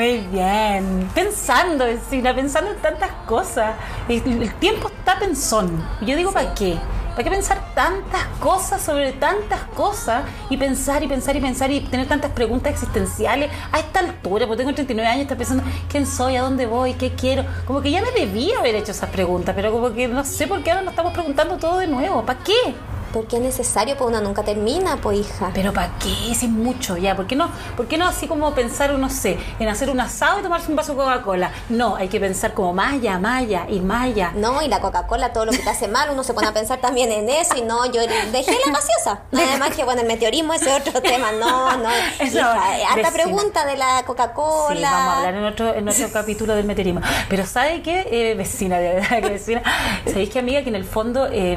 [0.00, 1.10] Muy bien.
[1.14, 3.74] Pensando, vecina, pensando en tantas cosas.
[4.08, 5.86] El, el tiempo está pensón.
[6.00, 6.78] Yo digo, ¿para qué?
[7.10, 10.22] ¿Para qué pensar tantas cosas sobre tantas cosas?
[10.48, 14.62] Y pensar y pensar y pensar y tener tantas preguntas existenciales a esta altura, porque
[14.62, 17.44] tengo 39 años y estoy pensando quién soy, a dónde voy, qué quiero.
[17.66, 20.62] Como que ya me debía haber hecho esas preguntas, pero como que no sé por
[20.62, 22.24] qué ahora nos estamos preguntando todo de nuevo.
[22.24, 22.74] ¿Para qué?
[23.12, 25.50] Porque es necesario, pues una nunca termina, pues hija.
[25.54, 26.34] Pero ¿para qué?
[26.34, 27.16] Si es mucho ya.
[27.16, 27.48] ¿Por qué no?
[27.76, 30.76] ¿Por qué no así como pensar, no sé, en hacer un asado y tomarse un
[30.76, 31.50] vaso de Coca-Cola?
[31.68, 33.20] No, hay que pensar como más allá
[33.68, 34.32] y allá.
[34.34, 36.80] No, y la Coca-Cola, todo lo que te hace mal, uno se pone a pensar
[36.80, 39.22] también en eso y no, yo dejé la gaseosa.
[39.32, 41.32] Nada más que, bueno, el meteorismo ese es otro tema.
[41.32, 41.88] No, no.
[42.24, 42.58] Hija,
[42.92, 44.76] harta pregunta de la Coca-Cola.
[44.76, 47.00] Sí, vamos a hablar en otro, en otro capítulo del meteorismo.
[47.28, 48.06] Pero ¿sabe qué?
[48.10, 49.62] Eh, vecina, de verdad que vecina.
[50.06, 50.62] ¿Sabéis que amiga?
[50.62, 51.56] Que en el fondo eh,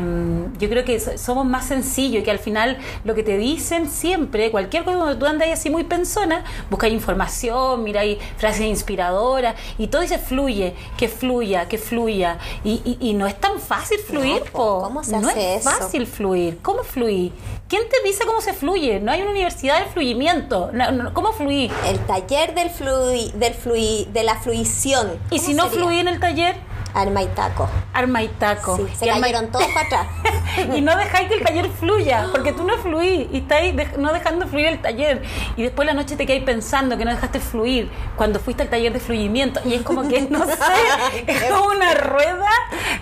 [0.59, 1.17] yo creo que so-
[1.49, 5.25] más sencillos y que al final lo que te dicen siempre, cualquier cosa donde tú
[5.25, 11.67] andas así muy pensona, buscáis información, miráis frases inspiradoras y todo dice fluye, que fluya,
[11.67, 12.37] que fluya.
[12.63, 14.81] Y, y- y no es tan fácil fluir, po.
[14.83, 15.69] ¿cómo se no hace es eso?
[15.77, 16.59] fácil fluir.
[16.61, 17.31] ¿Cómo fluir?
[17.67, 18.99] ¿Quién te dice cómo se fluye?
[18.99, 20.69] No hay una universidad de fluyimiento.
[20.73, 21.71] No, no, ¿Cómo fluir?
[21.87, 25.11] El taller del flui, del flui, de la fluición.
[25.31, 26.55] Y ¿Cómo si no fluye en el taller,
[26.93, 27.67] Arma y taco.
[27.93, 28.77] arma y taco.
[28.77, 30.07] Sí, se Y arma cayeron todos para atrás.
[30.75, 34.13] y no dejáis que el taller fluya, porque tú no fluís y estáis dej- no
[34.13, 35.23] dejando fluir el taller.
[35.57, 38.93] Y después la noche te quedáis pensando que no dejaste fluir cuando fuiste al taller
[38.93, 39.59] de fluyimiento.
[39.65, 40.53] Y es como que, no sé,
[41.27, 42.49] es como una rueda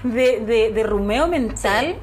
[0.04, 1.96] de, de, de rumeo mental.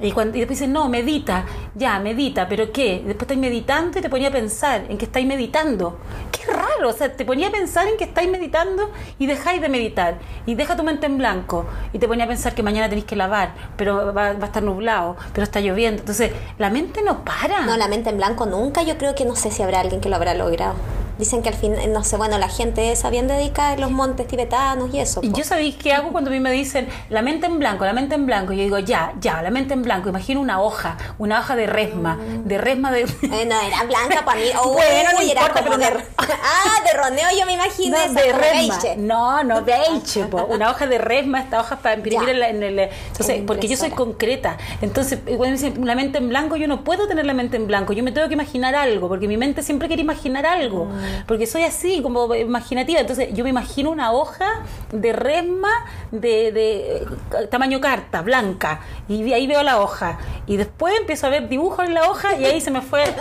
[0.00, 1.44] Y, cuando, y después dices, no, medita,
[1.74, 3.02] ya, medita, pero ¿qué?
[3.04, 5.98] Después estáis meditando y te ponía a pensar en que estáis meditando.
[6.32, 9.68] Qué raro, o sea, te ponía a pensar en que estáis meditando y dejáis de
[9.68, 10.18] meditar.
[10.46, 11.66] Y deja tu mente en blanco.
[11.92, 14.62] Y te ponía a pensar que mañana tenéis que lavar, pero va, va a estar
[14.62, 16.00] nublado, pero está lloviendo.
[16.00, 17.66] Entonces, la mente no para.
[17.66, 18.82] No, la mente en blanco nunca.
[18.82, 20.76] Yo creo que no sé si habrá alguien que lo habrá logrado.
[21.20, 24.92] Dicen que al fin, no sé, bueno, la gente esa bien en los montes tibetanos
[24.92, 25.20] y eso.
[25.22, 25.36] Y po.
[25.38, 28.14] yo sabéis qué hago cuando a mí me dicen la mente en blanco, la mente
[28.14, 28.52] en blanco.
[28.52, 30.08] Y yo digo, ya, ya, la mente en blanco.
[30.08, 33.02] Imagino una hoja, una hoja de resma, de resma de.
[33.32, 34.46] Eh, no, era blanca para mí.
[34.62, 36.04] Oh, Bueno, no era importa, como pero de...
[36.42, 38.78] Ah, de roneo yo me imaginé No, esa, de resma.
[38.80, 38.96] beige.
[38.96, 40.24] No, no, beige.
[40.24, 40.44] po.
[40.46, 42.78] Una hoja de resma, esta hoja para imprimir en, la- en el.
[42.78, 44.56] Entonces, En porque yo soy concreta.
[44.80, 47.56] Entonces, eh, cuando me dicen la mente en blanco, yo no puedo tener la mente
[47.56, 47.92] en blanco.
[47.92, 50.86] Yo me tengo que imaginar algo, porque mi mente siempre quiere imaginar algo.
[50.86, 51.00] Mm.
[51.26, 53.00] Porque soy así, como imaginativa.
[53.00, 54.62] Entonces, yo me imagino una hoja
[54.92, 55.70] de resma
[56.10, 58.80] de, de eh, tamaño carta, blanca.
[59.08, 60.18] Y ahí veo la hoja.
[60.46, 63.04] Y después empiezo a ver dibujos en la hoja y ahí se me fue.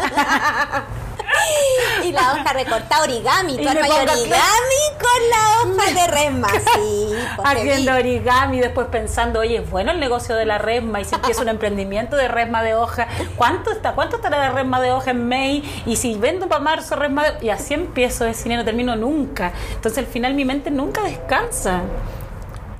[2.04, 3.54] Y la hoja recortada origami.
[3.54, 6.48] Y Tú le armas origami con la hoja de resma.
[6.76, 11.06] Sí, pues haciendo origami, después pensando, oye, es bueno el negocio de la resma, y
[11.06, 13.94] si empiezo un emprendimiento de resma de hoja, ¿cuánto está?
[13.94, 15.84] ¿Cuánto estará la resma de hoja en May?
[15.86, 19.52] Y si vendo para marzo resma de y así empiezo de cine, no termino nunca.
[19.74, 21.82] Entonces al final mi mente nunca descansa.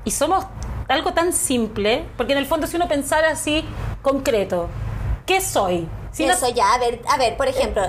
[0.06, 0.46] Y somos
[0.88, 3.64] algo tan simple, porque en el fondo si uno pensara así,
[4.02, 4.70] concreto,
[5.26, 5.88] ¿qué soy?
[6.12, 7.84] Si no- Eso ya, a ver, a ver, por ejemplo,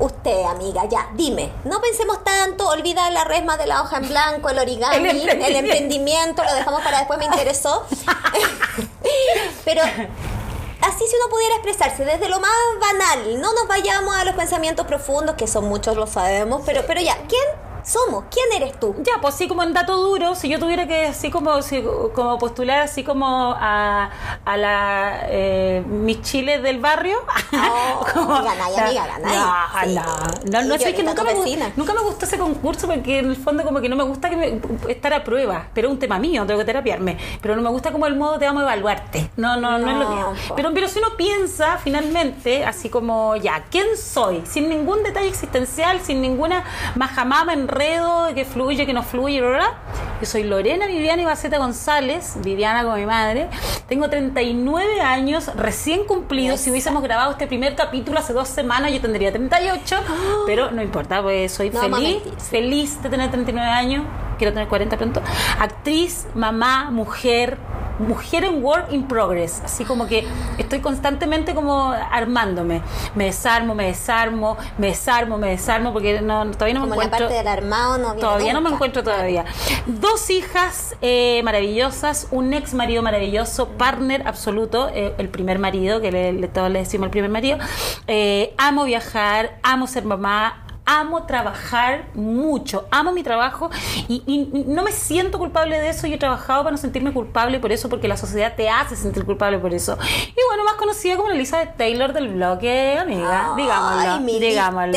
[0.00, 4.48] usted, amiga, ya, dime, no pensemos tanto, olvida la resma de la hoja en blanco,
[4.48, 5.58] el origami, El el emprendimiento.
[5.58, 7.84] emprendimiento, lo dejamos para después, me interesó.
[9.64, 12.50] Pero así si uno pudiera expresarse desde lo más
[12.80, 17.00] banal, no nos vayamos a los pensamientos profundos, que son muchos, lo sabemos, pero, pero
[17.00, 17.42] ya, ¿quién
[17.86, 18.24] somos?
[18.30, 18.94] ¿Quién eres tú?
[19.02, 22.38] Ya, pues sí, como en dato duro, si yo tuviera que así como, si- como
[22.38, 24.10] postular así como a,
[24.44, 27.18] a la eh, mis chiles del barrio.
[27.52, 29.36] Oh, como- ganáis, amiga, ganáis.
[29.38, 29.94] No, Sí.
[29.94, 31.34] no, no, no, sé que nunca me,
[31.76, 34.36] nunca me gustó ese concurso porque en el fondo como que no me gusta que
[34.36, 37.68] me, estar a prueba, pero es un tema mío, tengo que terapiarme, pero no me
[37.70, 39.30] gusta como el modo te vamos a evaluarte.
[39.36, 40.32] No, no, no, es lo No, mío.
[40.56, 44.42] Pero, pero si uno piensa finalmente, así como ya, ¿quién soy?
[44.46, 46.64] Sin ningún detalle existencial, sin ninguna
[46.96, 49.74] majamama, enredo, que fluye, que no fluye, bla.
[50.20, 53.48] Yo soy Lorena Viviana Ibaceta González, Viviana como mi madre.
[53.88, 56.60] Tengo 39 años, recién cumplidos.
[56.60, 59.96] Si hubiésemos grabado este primer capítulo hace dos semanas, yo tendría 38,
[60.46, 62.32] pero no importa, pues soy No feliz, sí.
[62.50, 64.04] feliz de tener 39 años.
[64.38, 65.22] Quiero tener 40 pronto.
[65.58, 67.56] Actriz, mamá, mujer,
[67.98, 69.62] mujer en work in progress.
[69.64, 70.26] Así como que
[70.58, 72.82] estoy constantemente como armándome.
[73.14, 77.06] Me desarmo, me desarmo, me desarmo, me desarmo, porque no, todavía no me Como la
[77.06, 77.28] encuentro.
[77.28, 79.44] parte del armado no viene Todavía no me encuentro todavía.
[79.86, 86.12] Dos hijas eh, maravillosas, un ex marido maravilloso, partner absoluto, eh, el primer marido, que
[86.12, 87.58] le, le- todos le decimos el primer marido.
[88.06, 90.62] Eh, amo viajar, amo ser mamá.
[90.88, 93.70] Amo trabajar mucho, amo mi trabajo
[94.06, 96.06] y, y no me siento culpable de eso.
[96.06, 99.24] Yo he trabajado para no sentirme culpable por eso, porque la sociedad te hace sentir
[99.24, 99.98] culpable por eso.
[100.00, 104.92] Y bueno, más conocida como la Elizabeth Taylor del bloque, amiga, digámoslo, Ay, mi digámoslo.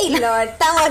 [0.00, 0.82] Taylor, estamos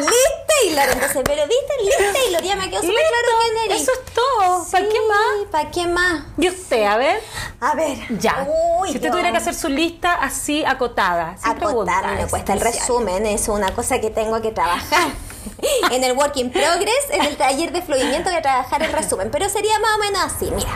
[0.65, 0.93] listas Taylor.
[0.93, 3.81] Entonces, pero viste, Liz Taylor, ya me quedó súper claro quién eres.
[3.81, 4.65] Eso es todo.
[4.71, 5.51] ¿Para qué más?
[5.51, 6.23] ¿Para qué más?
[6.37, 7.21] Y usted, a ver.
[7.59, 7.97] A ver.
[8.19, 8.47] Ya.
[8.79, 11.35] Uy, si usted yo- tuviera que hacer su lista así acotada.
[11.37, 15.09] sin Acotar, me cuesta el resumen, es una cosa que tengo que trabajar.
[15.91, 19.29] en el Work in Progress, en el taller de fluimiento voy a trabajar el resumen,
[19.31, 20.69] pero sería más o menos así, mira.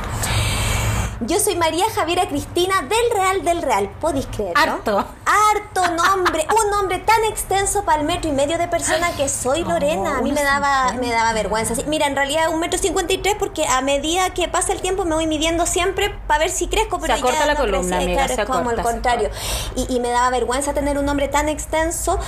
[1.21, 4.53] Yo soy María Javiera Cristina del Real del Real, ¿podéis creerlo?
[4.61, 4.97] Harto.
[4.97, 9.63] Harto nombre, un nombre tan extenso para el metro y medio de persona que soy
[9.63, 10.17] Lorena.
[10.17, 11.75] A mí me daba, me daba vergüenza.
[11.75, 14.81] Sí, mira, en realidad un metro cincuenta y tres porque a medida que pasa el
[14.81, 17.97] tiempo me voy midiendo siempre para ver si crezco, pero Se ya la no columna,
[17.97, 19.29] amiga, Claro, se es como el contrario.
[19.75, 22.19] Y, y me daba vergüenza tener un nombre tan extenso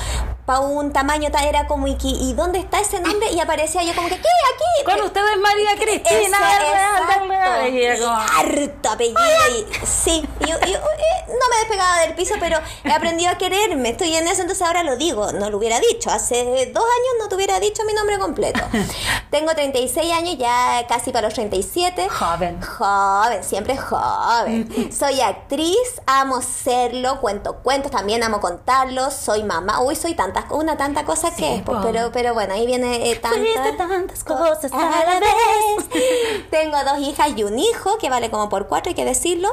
[0.46, 3.94] para un tamaño tan era como y, y dónde está ese nombre y aparecía yo
[3.96, 4.86] como que ¿qué aquí?
[4.86, 6.38] Con ustedes María Cristina.
[7.70, 9.20] Y Y harto apellido.
[9.52, 10.58] y- sí, y eh,
[11.28, 13.90] no me despegaba del piso, pero he aprendido a quererme.
[13.90, 15.32] Estoy en eso, entonces ahora lo digo.
[15.32, 16.12] No lo hubiera dicho.
[16.12, 18.60] Hace dos años no te hubiera dicho mi nombre completo.
[19.32, 22.08] Tengo 36 años, ya casi para los 37.
[22.10, 22.62] Joven.
[22.62, 24.92] Joven, siempre joven.
[24.92, 29.14] Soy actriz, amo serlo, cuento cuentos, también amo contarlos.
[29.16, 29.82] Soy mamá.
[29.82, 31.84] Uy, soy tantas, una tanta cosa que es, pues, po.
[31.84, 35.90] pero, pero bueno, ahí viene eh, tanta- tantas cosas a la vez.
[36.52, 39.50] tengo dos hijas y un hijo, que vale como por cuatro, hay que decirlo.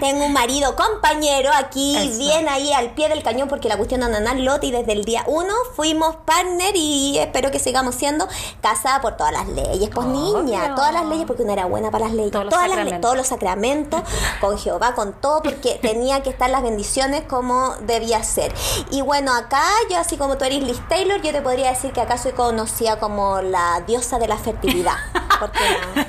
[0.00, 2.18] Tengo un marido compañero aquí, Eso.
[2.18, 5.24] bien ahí al pie del cañón, porque la cuestión de andar Loti desde el día
[5.26, 8.28] uno fuimos partner y espero que sigamos siendo
[8.60, 9.90] casada por todas las leyes.
[9.94, 10.42] Pues Obvio.
[10.42, 12.30] niña, todas las leyes, porque uno era buena para las leyes.
[12.32, 13.00] Todos los todas las le- sacramentos.
[13.00, 14.02] todos los sacramentos,
[14.40, 18.52] con Jehová, con todo, porque tenía que estar las bendiciones como debía ser.
[18.90, 22.00] Y bueno, acá yo, así como tú eres Liz Taylor, yo te podría decir que
[22.00, 24.96] acá soy conocida como la diosa de la fertilidad.
[25.40, 25.58] Porque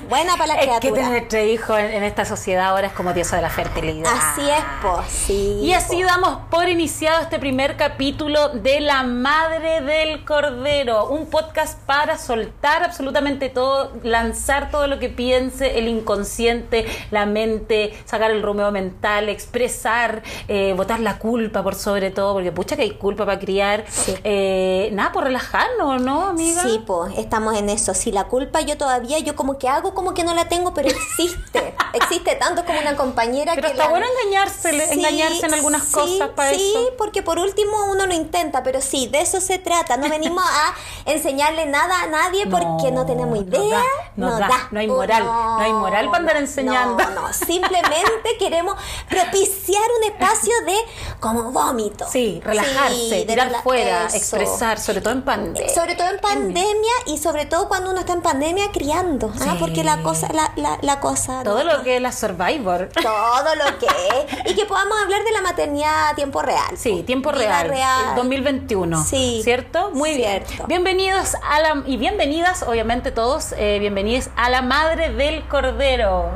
[0.10, 1.02] buena para la Es que criatura.
[1.04, 3.77] tener tres hijos en, en esta sociedad ahora es como diosa de la fertilidad.
[3.78, 5.60] Así es, pues, sí.
[5.62, 6.08] Y así po.
[6.08, 12.84] damos por iniciado este primer capítulo de La Madre del Cordero, un podcast para soltar
[12.84, 19.30] absolutamente todo, lanzar todo lo que piense el inconsciente, la mente, sacar el rumeo mental,
[19.30, 23.86] expresar, eh, botar la culpa por sobre todo, porque pucha que hay culpa para criar.
[23.88, 24.16] Sí.
[24.24, 26.64] Eh, nada, por relajarnos, ¿no, amiga?
[26.64, 27.94] Sí, pues, estamos en eso.
[27.94, 30.90] Si la culpa yo todavía, yo como que hago como que no la tengo, pero
[30.90, 31.76] existe.
[31.94, 36.30] existe tanto como una compañera Pero está la- bueno engañársele, engañarse en algunas sí, cosas
[36.36, 36.94] para sí, eso.
[36.98, 39.98] porque por último uno lo intenta, pero sí, de eso se trata.
[39.98, 40.74] No venimos a
[41.12, 43.78] enseñarle nada a nadie porque no, tenemos no idea.
[43.78, 43.84] da,
[44.16, 47.04] no da, no hay moral, no hay moral para andar enseñando.
[47.04, 48.76] No, no, simplemente queremos
[49.10, 50.76] propiciar un espacio de
[51.20, 52.06] como vómito.
[52.10, 54.18] Sí, relajarse, Sí, de tirar rela- fuera, eso.
[54.18, 55.74] expresar, sobre todo en pandemia.
[55.74, 59.44] Sobre todo en pandemia y sobre todo cuando uno está en pandemia criando, ¿ah?
[59.44, 59.58] Sí.
[59.60, 61.44] porque la cosa, la, la, la cosa.
[61.44, 62.90] Todo lo que es la Survivor.
[63.02, 64.52] todo lo que es.
[64.52, 66.78] Y que podamos hablar de la maternidad a tiempo real.
[66.78, 68.16] Sí, tiempo real, real.
[68.16, 69.04] 2021.
[69.04, 69.42] Sí.
[69.44, 69.92] ¿Cierto?
[69.92, 70.50] Muy Cierto.
[70.50, 70.68] bien.
[70.68, 76.30] Bienvenidos a la y bienvenidas, obviamente todos, eh, bienvenidos a la Madre del Cordero.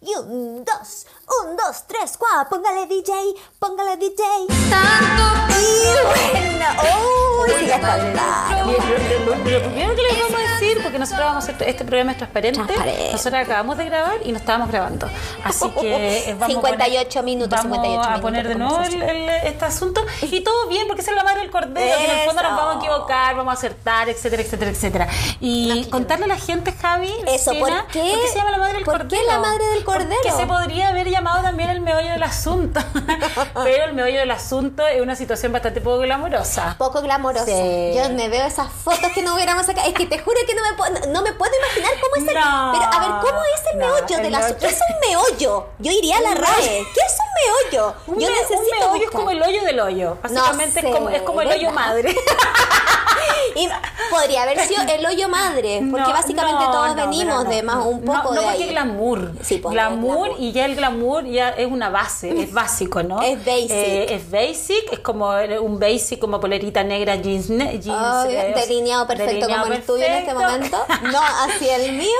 [0.00, 1.06] Y un, dos,
[1.42, 2.48] un, dos, tres, cuatro.
[2.58, 3.12] Póngale DJ,
[3.58, 4.22] póngale DJ.
[5.58, 5.84] Y
[6.32, 7.44] bueno, oh.
[7.46, 7.80] Bien,
[9.26, 11.84] lo, lo- lo primero que les vamos a decir, porque nosotros vamos a hacer este
[11.84, 13.12] programa es transparente, Transparente.
[13.12, 15.08] nosotros acabamos de grabar y no estábamos grabando.
[15.44, 18.80] Así que eh, vamos 58 a poner, minutos, vamos 58 a minutos poner de nuevo
[18.82, 22.04] el- el- este asunto y todo bien, porque esa es la madre del cordero, que
[22.04, 25.08] en el fondo nos vamos a equivocar, vamos a acertar, etcétera, etcétera, etcétera.
[25.40, 28.00] Y contarle a la gente, Javi, Eso, Cristina, ¿por qué?
[28.10, 29.26] ¿por qué se llama la madre del ¿Por qué cordero?
[29.26, 30.20] la madre del cordero?
[30.22, 32.80] Que se podría haber llamado también el meollo del asunto,
[33.54, 36.74] pero el meollo del asunto es una situación bastante poco glamorosa.
[36.78, 37.46] Poco glamorosa.
[37.46, 37.92] Sí.
[37.94, 39.86] Yo me veo esas fotos que no hubiéramos sacado.
[39.88, 42.34] Es que te juro que no me, puedo, no me puedo imaginar cómo es el.
[42.34, 42.72] No.
[42.72, 44.58] pero a ver, ¿cómo es el No, meollo el de la meollo.
[44.58, 45.66] ¿Qué es un meollo?
[45.78, 46.84] Yo iría a la RAE.
[46.94, 47.94] ¿Qué es un meollo?
[48.06, 48.60] Un, Yo me- necesito.
[48.60, 50.18] un meollo es como el hoyo del hoyo.
[50.22, 52.16] Básicamente sé, es, como, es como el hoyo madre.
[53.54, 53.68] Y
[54.10, 57.84] podría haber sido el hoyo madre, porque No, básicamente no, todos no, venimos de más
[57.86, 58.68] un poco no, no de porque ahí.
[58.70, 59.32] glamour.
[59.42, 60.40] Sí, pues, glamour, glamour.
[60.40, 63.20] y ya el glamour ya es una base, es básico, ¿no?
[63.22, 63.70] Es basic.
[63.70, 65.30] Eh, es basic, es como
[65.60, 70.04] un basic como polerita negra, jeans, jeans Oh, eh, delineado perfecto delineado como el tuyo
[70.04, 70.78] en este perfecto.
[70.78, 70.86] momento.
[71.12, 72.18] No, así el mío.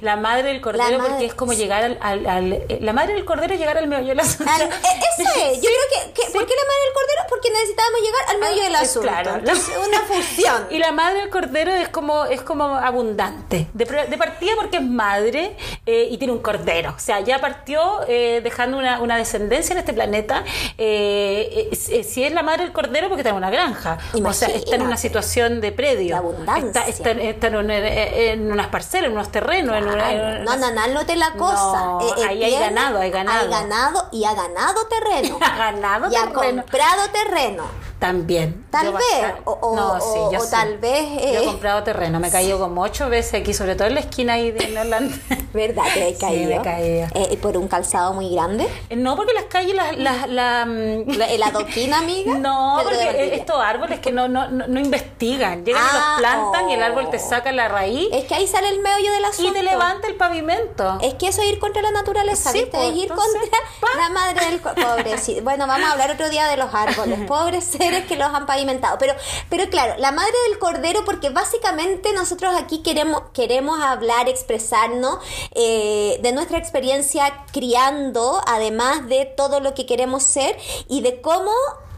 [0.00, 3.14] La madre del cordero madre- porque es como llegar al, al- al- eh, la madre
[3.14, 4.50] del cordero es llegar al meollo del asunto.
[4.52, 5.56] Al- eh, eso es.
[5.60, 7.22] Yo creo que, que- ¿Por qué la madre del cordero?
[7.28, 9.08] Porque necesitábamos llegar al del Ah, asunto.
[9.08, 9.40] claro.
[9.88, 10.65] Una fusión.
[10.70, 13.68] Y la madre del cordero es como, es como abundante.
[13.72, 15.56] De, de partida porque es madre
[15.86, 16.92] eh, y tiene un cordero.
[16.96, 20.44] O sea, ya partió eh, dejando una, una descendencia en este planeta.
[20.78, 23.98] Eh, eh, si- es la madre del cordero porque está en una granja.
[24.12, 24.96] O sea, está en una Imagínate.
[25.02, 26.08] situación de predio.
[26.08, 26.66] De abundancia.
[26.66, 29.76] Está, está en- está en, un- en unas parcelas, en unos terrenos.
[29.76, 30.44] en una- en Claro.
[30.44, 31.80] No, no, no, no te la cosa.
[31.84, 33.44] No, ahí hay ganado, hay ganado.
[33.44, 35.38] Hay ganado y ha ganado terreno.
[35.46, 37.64] Ha ganado y ha comprado terreno.
[37.98, 38.66] También.
[38.70, 40.30] Tal Yo vez, bastante- o, o- no, sí, o-.
[40.60, 41.08] tal vez...
[41.10, 43.94] Yo he eh, comprado terreno, me he caído como ocho veces aquí, sobre todo en
[43.94, 45.16] la esquina ahí de Holanda.
[45.52, 46.48] ¿Verdad que he Sí, caído?
[46.50, 47.06] me he caído.
[47.14, 48.66] Eh, ¿y por un calzado muy grande?
[48.96, 49.96] No, porque las calles, las...
[49.96, 52.34] las- la, mm, ¿La, el adoquín, amiga?
[52.46, 56.70] No, porque estos árboles que no, no, no, no investigan, llegan y Ah, los plantan
[56.70, 57.20] y el árbol te oh.
[57.28, 59.52] saca la raíz Es que ahí sale el meollo del y asunto.
[59.52, 60.98] te levanta el pavimento.
[61.02, 62.76] Es que eso es ir contra la naturaleza, Sí, ¿viste?
[62.76, 63.88] pues, es ir entonces, contra pa.
[63.96, 64.60] la madre del...
[64.60, 65.40] co- Pobre, sí.
[65.42, 67.20] Bueno, vamos a hablar otro día de los árboles.
[67.26, 68.98] Pobres seres que los han pavimentado.
[68.98, 69.14] Pero,
[69.48, 75.18] pero claro, la madre del cordero, porque básicamente nosotros aquí queremos, queremos hablar, expresarnos
[75.54, 80.56] eh, de nuestra experiencia criando, además de todo lo que queremos ser
[80.88, 81.52] y de cómo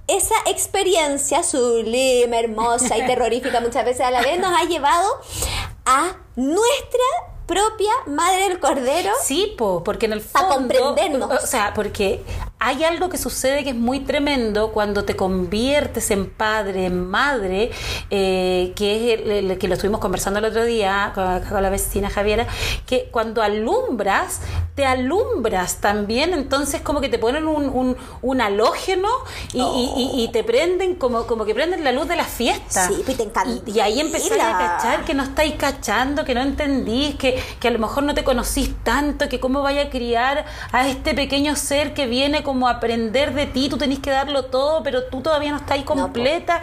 [0.06, 5.20] esa experiencia sublime, hermosa y terrorífica muchas veces a la vez nos ha llevado
[5.84, 7.04] a nuestra
[7.46, 9.10] propia madre del cordero.
[9.22, 10.54] Sí, po, porque en el fondo...
[10.54, 11.42] comprendernos.
[11.42, 12.22] O sea, porque
[12.60, 17.70] hay algo que sucede que es muy tremendo cuando te conviertes en padre, en madre,
[18.10, 21.70] eh, que es el, el que lo estuvimos conversando el otro día con, con la
[21.70, 22.46] vecina Javiera,
[22.86, 24.40] que cuando alumbras,
[24.74, 29.08] te alumbras también, entonces como que te ponen un, un, un halógeno
[29.52, 32.88] y, y- y- y te prenden como, como que prenden la luz de la fiesta.
[32.88, 33.28] Sí, pues te.
[33.66, 37.68] Y, y ahí empezáis a cachar que no estáis cachando, que no entendís, que, que
[37.68, 41.54] a lo mejor no te conocís tanto, que cómo vaya a criar a este pequeño
[41.56, 45.50] ser que viene como aprender de ti, tú tenés que darlo todo, pero tú todavía
[45.50, 46.62] no estás ahí completa.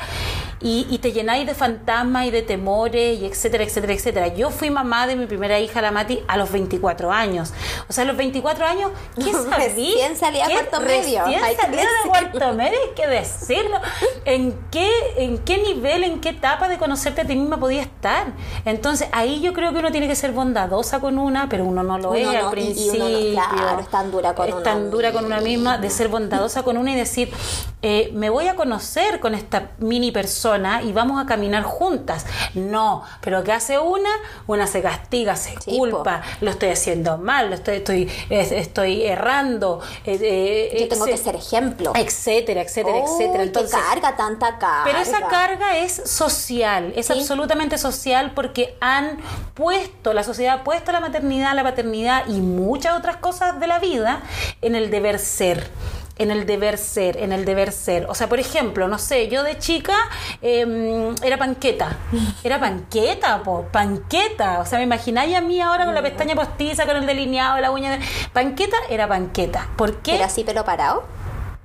[0.61, 4.27] Y, y te llenáis de fantasmas y de temores y etcétera, etcétera, etcétera.
[4.29, 7.53] Yo fui mamá de mi primera hija, la Mati, a los 24 años.
[7.89, 9.93] O sea, a los 24 años, ¿qué sabí?
[9.93, 13.77] Recién salía a ¿Qué- cuarto medio, que salía de cuarto medio, hay que decirlo.
[14.25, 18.27] ¿En qué, ¿En qué nivel, en qué etapa de conocerte a ti misma podía estar?
[18.65, 21.97] Entonces, ahí yo creo que uno tiene que ser bondadosa con una, pero uno no
[21.97, 23.05] lo Uno es no, al y- y principio.
[23.05, 25.71] uno no, claro, es tan dura con Es una tan dura con una misma.
[25.73, 27.31] misma, de ser bondadosa con una y decir,
[27.81, 32.25] eh, me voy a conocer con esta mini persona y vamos a caminar juntas.
[32.53, 34.09] No, pero ¿qué hace una?
[34.47, 39.03] Una se castiga, se Sí, culpa, lo estoy haciendo mal, lo estoy, estoy, es- estoy
[39.05, 39.81] errando.
[40.05, 41.91] eh, eh, Yo tengo que ser ejemplo.
[41.95, 43.43] Etcétera, etcétera, Uy, etcétera.
[43.43, 44.83] Entonces, qué carga, tanta carga.
[44.85, 47.13] pero esa carga es social, es Sí.
[47.13, 49.17] absolutamente social porque han
[49.53, 53.79] puesto, la sociedad ha puesto la maternidad, la paternidad y muchas otras cosas de la
[53.79, 54.21] vida
[54.61, 55.69] en el deber ser.
[56.17, 58.05] En el deber ser, en el deber ser.
[58.07, 59.95] O sea, por ejemplo, no sé, yo de chica
[60.41, 61.97] eh, era panqueta.
[62.43, 64.61] Era panqueta, po, panqueta.
[64.61, 67.71] O sea, me imagináis a mí ahora con la pestaña postiza, con el delineado, la
[67.71, 68.05] uña de.
[68.31, 69.67] Panqueta era panqueta.
[69.75, 70.13] ¿Por qué?
[70.13, 71.03] Pero así pelo parado.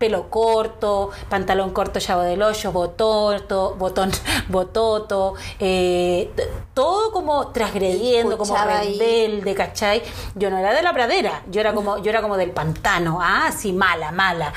[0.00, 4.11] Pelo corto, pantalón corto, llavo del hoyo, bototo, botón,
[4.49, 6.30] bototo, eh,
[6.73, 10.02] todo como transgrediendo, como rebelde, ¿cachai?
[10.35, 13.52] Yo no era de la pradera, yo era como, yo era como del pantano, ah,
[13.54, 14.54] sí, mala, mala.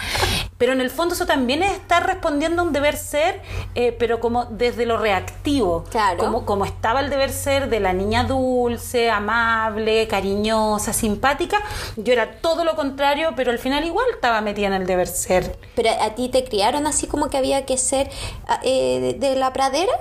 [0.63, 3.41] Pero en el fondo eso también es estar respondiendo a un deber ser,
[3.75, 5.83] eh, pero como desde lo reactivo.
[5.89, 6.19] Claro.
[6.19, 11.57] Como, como estaba el deber ser de la niña dulce, amable, cariñosa, simpática,
[11.97, 15.57] yo era todo lo contrario, pero al final igual estaba metida en el deber ser.
[15.75, 18.09] Pero a ti te criaron así como que había que ser
[18.47, 19.91] ah, eh, de, de la pradera.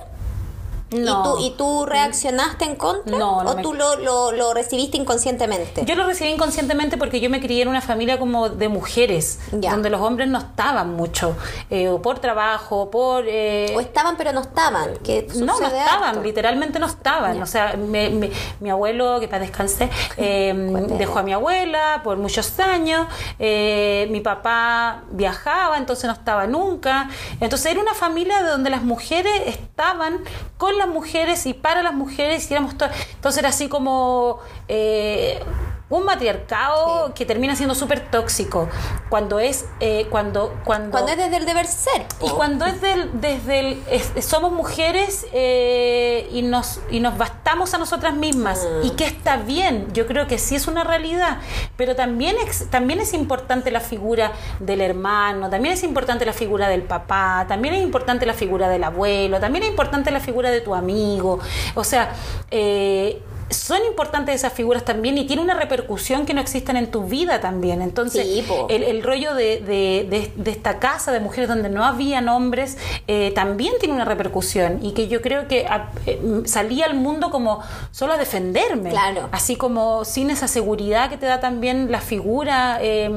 [0.92, 1.20] No.
[1.20, 3.16] ¿Y tú, ¿Y tú reaccionaste en contra?
[3.18, 5.84] No, no ¿O me- tú lo, lo, lo recibiste inconscientemente?
[5.84, 9.70] Yo lo recibí inconscientemente porque yo me crié en una familia como de mujeres, Ya.
[9.72, 11.36] donde los hombres no estaban mucho,
[11.70, 13.24] eh, o por trabajo, por...
[13.26, 14.96] eh, ¿O estaban pero no estaban?
[14.98, 16.22] Que no, no estaban, harto.
[16.22, 17.36] literalmente no estaban.
[17.36, 17.42] Ya.
[17.42, 18.30] O sea, me- me-
[18.60, 20.98] mi abuelo, que para descansar, Cuénteme.
[20.98, 23.06] dejó a mi abuela por muchos años.
[23.38, 27.08] eh, mi papá viajaba, entonces no estaba nunca.
[27.40, 30.18] Entonces era una familia de donde las mujeres estaban
[30.58, 32.50] con las mujeres y para las mujeres.
[32.50, 34.40] Y éramos to- entonces era así como...
[34.68, 35.40] eh,
[35.98, 37.12] un matriarcado Sí.
[37.14, 38.68] que termina siendo súper tóxico
[39.08, 42.06] cuando es eh, cuando cuando Cuando es desde el deber ser.
[42.20, 47.74] y cuando es del, desde el, es- somos mujeres eh, y nos y nos bastamos
[47.74, 48.86] a nosotras mismas Mm.
[48.86, 51.38] y que está bien, yo creo que sí es una realidad,
[51.76, 56.68] pero también es, también es importante la figura del hermano, también es importante la figura
[56.68, 60.60] del papá, también es importante la figura del abuelo, también es importante la figura de
[60.60, 61.38] tu amigo,
[61.74, 62.12] o sea,
[62.50, 63.20] eh,
[63.52, 67.40] son importantes esas figuras también y tiene una repercusión que no existen en tu vida
[67.40, 67.82] también.
[67.82, 71.84] Entonces, Sí, el, el rollo de, de- de- de esta casa de mujeres donde no
[71.84, 72.78] habían hombres
[73.08, 77.30] eh, también tiene una repercusión y que yo creo que a- eh, salí al mundo
[77.30, 78.90] como solo a defenderme.
[78.90, 79.28] Claro.
[79.32, 83.10] Así como sin esa seguridad que te da también la figura eh,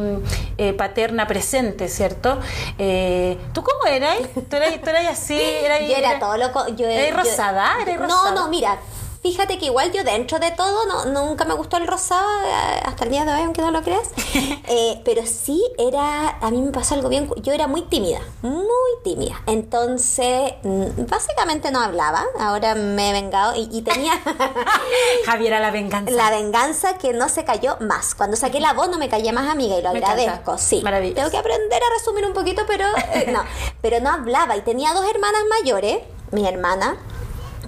[0.57, 2.39] eh, paterna presente, ¿cierto?
[2.77, 4.17] Eh, ¿Tú cómo eras?
[4.49, 5.39] ¿Tú eras, tú eras así?
[5.65, 7.71] Eras, Yo era todo lo co- yo ¿Eres yo- rosada?
[7.81, 8.31] ¿Eres No, rosada?
[8.35, 8.77] no, mira,
[9.25, 13.05] fíjate que igual yo dentro de todo no, nunca me gustó el rosado, eh, hasta
[13.05, 14.09] el día de hoy, aunque no lo creas.
[14.67, 18.65] Eh, pero sí era, a mí me pasó algo bien, yo era muy tímida, muy
[19.03, 19.35] tímida.
[19.45, 24.13] Entonces, mm, básicamente no hablaba, ahora me he vengado y, y tenía...
[25.25, 26.11] Javiera, la venganza.
[26.11, 28.15] La venganza que no se cayó más.
[28.15, 30.57] Cuando saqué la voz no me callé más amiga y lo Me agradezco, encanta.
[30.57, 30.81] sí.
[30.81, 31.15] Maravilloso.
[31.15, 33.43] Tengo que aprender a resumir un poquito, pero eh, no.
[33.81, 35.99] Pero no hablaba y tenía dos hermanas mayores,
[36.31, 36.97] mi hermana,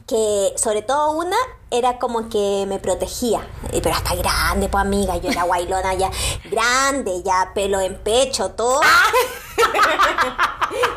[0.08, 1.36] que sobre todo una
[1.70, 3.46] era como que me protegía,
[3.84, 6.10] pero hasta grande, pues amiga, yo era guailona ya,
[6.46, 8.82] grande, ya pelo en pecho, todo.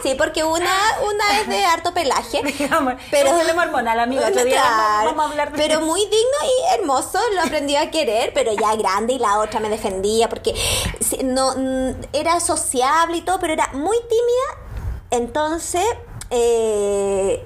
[0.03, 2.43] Sí, porque una, una es de harto pelaje.
[2.59, 4.31] Digamos, Pero es hormonal, amiga.
[4.31, 8.53] Claro, vamos a hablar de Pero muy digno y hermoso, lo aprendí a querer, pero
[8.53, 10.55] ya grande y la otra me defendía porque
[11.25, 14.91] no mm, era sociable y todo, pero era muy tímida.
[15.11, 15.85] Entonces,
[16.31, 17.45] eh,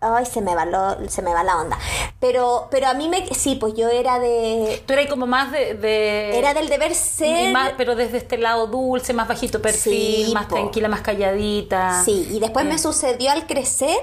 [0.00, 1.78] ay, se me va lo- se me va la onda.
[2.20, 5.74] Pero pero a mí me sí, pues yo era de Tú eras como más de...
[5.74, 7.52] de- era del deber ser.
[7.52, 10.54] más- pero desde este lado dulce, más bajito perfil, Sí, más po.
[10.56, 12.02] tranquila, más calladita.
[12.04, 12.68] Sí, y después Eh.
[12.68, 13.96] me sucedió al crecer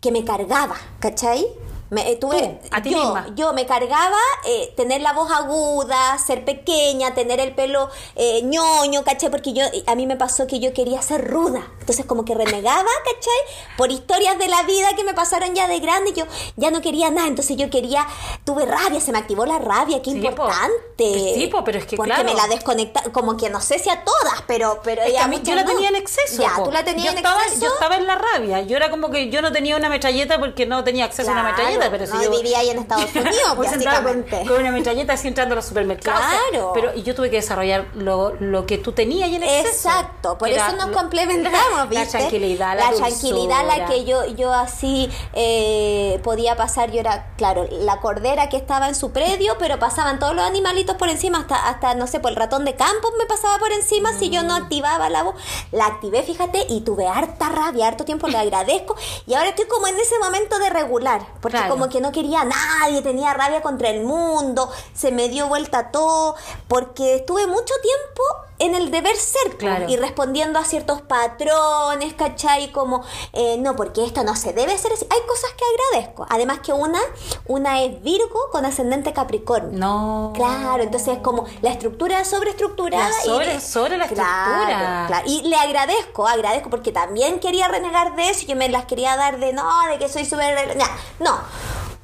[0.00, 1.46] que me cargaba, ¿cachai?
[1.90, 3.26] Me, eh, tuve, Tú, a ti yo, misma.
[3.34, 4.16] yo me cargaba
[4.46, 9.28] eh, tener la voz aguda, ser pequeña, tener el pelo eh, ñoño, ¿cachai?
[9.30, 11.66] Porque yo a mí me pasó que yo quería ser ruda.
[11.80, 13.76] Entonces como que renegaba, ¿cachai?
[13.76, 17.10] Por historias de la vida que me pasaron ya de grande, yo ya no quería
[17.10, 17.26] nada.
[17.26, 18.06] Entonces yo quería,
[18.44, 20.28] tuve rabia, se me activó la rabia, qué Sí, po.
[20.28, 21.34] importante.
[21.34, 22.28] Sí, po, pero es que Porque claro.
[22.28, 25.24] me la desconecta, como que no sé si a todas, pero, pero Es que ya
[25.24, 25.72] a mí- yo la no.
[25.72, 26.40] tenía en exceso.
[26.40, 26.64] Ya, po.
[26.64, 27.66] tú la tenías yo en estaba, exceso.
[27.66, 28.60] Yo estaba en la rabia.
[28.62, 31.42] Yo era como que yo no tenía una metralleta porque no tenía acceso a una
[31.80, 31.90] Claro, metralleta.
[31.90, 34.44] Pero si no yo vivía ahí en Estados Unidos, con, básicamente.
[34.46, 36.20] con una metralleta así entrando a los supermercados.
[36.50, 36.70] Claro.
[36.74, 39.88] Pero y yo tuve que desarrollar lo, lo que tú tenías y en exceso.
[39.88, 42.04] Exacto, por eso nos lo- complementamos, ¿viste?
[42.04, 47.66] La tranquilidad, la, tranquilidad, la que yo, yo así eh, podía pasar, yo era, claro,
[47.70, 51.68] la cordera que estaba en su predio, pero pasaban todos los animalitos por encima, hasta,
[51.68, 54.50] hasta no sé, por el ratón de campo me pasaba por encima, si yo no
[54.58, 54.62] Mm.
[54.62, 55.34] activaba la voz,
[55.72, 59.86] la activé, fíjate, y tuve harta rabia, harto tiempo, le agradezco, y ahora estoy como
[59.86, 61.69] en ese momento de regular, porque Claro.
[61.70, 65.90] Como que no quería a nadie, tenía rabia contra el mundo, se me dio vuelta
[65.90, 66.34] todo,
[66.68, 69.86] porque estuve mucho tiempo en el deber ser, po, Claro.
[69.88, 72.70] y respondiendo a ciertos patrones, ¿cachai?
[72.72, 75.06] Como, eh, no, porque esto no se debe hacer así.
[75.10, 76.26] Hay cosas que agradezco.
[76.30, 77.00] Además que una,
[77.46, 79.78] una es Virgo con ascendente Capricornio.
[79.78, 80.32] No.
[80.34, 83.08] Claro, entonces es como la estructura sobreestructurada.
[83.08, 85.04] La y sobre- sobre la Claro, estructura.
[85.08, 85.24] claro.
[85.26, 89.16] Y le agradezco, agradezco porque también quería renegar de eso y yo me las quería
[89.16, 90.76] dar de no, de que soy súper...
[90.76, 90.84] No,
[91.20, 91.40] no.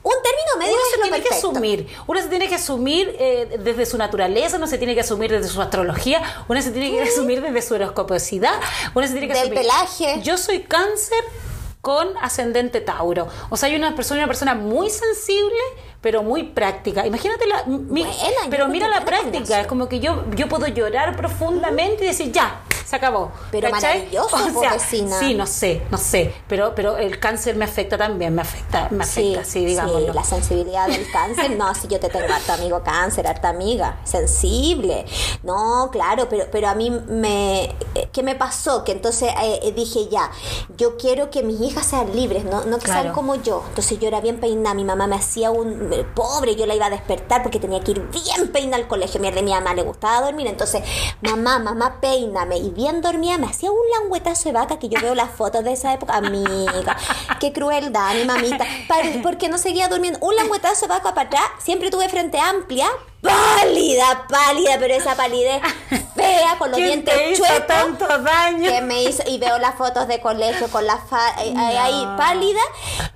[0.06, 3.16] Un término medio Uno es se lo tiene que asumir, uno se tiene que asumir
[3.18, 6.92] eh, desde su naturaleza, uno se tiene que asumir desde su astrología, uno se tiene
[6.92, 8.54] que asumir desde su horoscoposidad,
[8.94, 9.58] uno se tiene que Del asumir.
[9.62, 10.20] pelaje.
[10.22, 11.18] Yo soy cáncer
[11.80, 13.26] con ascendente Tauro.
[13.50, 15.58] O sea, hay una persona, una persona muy sensible,
[16.06, 17.04] pero muy práctica.
[17.04, 18.12] Imagínate la mi- Buena,
[18.44, 22.30] yo pero mira la práctica, es como que yo yo puedo llorar profundamente y decir,
[22.30, 23.98] "Ya, se acabó." Pero ¿Cachai?
[24.04, 24.78] maravilloso, O sea.
[24.78, 29.02] Sí, no sé, no sé, pero pero el cáncer me afecta también, me afecta, me
[29.02, 30.00] afecta, sí, digamos.
[30.00, 33.96] sí, la sensibilidad del cáncer, no, si yo te tengo harto amigo cáncer, harta amiga,
[34.04, 35.04] sensible,
[35.42, 37.64] no, claro, pero, pero a mí me,
[37.96, 38.84] eh, ¿qué me pasó?
[38.84, 40.30] Que entonces eh, eh, dije ya,
[40.76, 43.02] yo quiero que mis hijas sean libres, no, no que Claro.
[43.02, 46.66] sean como yo, entonces yo era bien peinada, mi mamá me hacía un, pobre, yo
[46.66, 49.74] la iba a despertar porque tenía que ir bien peinada al colegio, mierda, mi mamá
[49.74, 50.82] le gustaba dormir, entonces,
[51.22, 55.14] mamá, mamá, peíname, y bien dormida, me hacía un languetazo de vaca que yo veo
[55.14, 56.96] las fotos de esa época, amiga,
[57.40, 61.44] qué crueldad, mi mamita, Pa- porque no seguía durmiendo, un languetazo de vaca para atrás,
[61.58, 62.88] siempre tuve frente amplia,
[63.20, 65.60] pálida, pálida, pero esa palidez
[66.16, 68.70] fea, con los ¿Quién dientes te hizo chuecos, tanto daño?
[68.70, 72.06] que me hizo y veo las fotos de colegio con la fa- eh, eh, ahí
[72.16, 72.60] pálida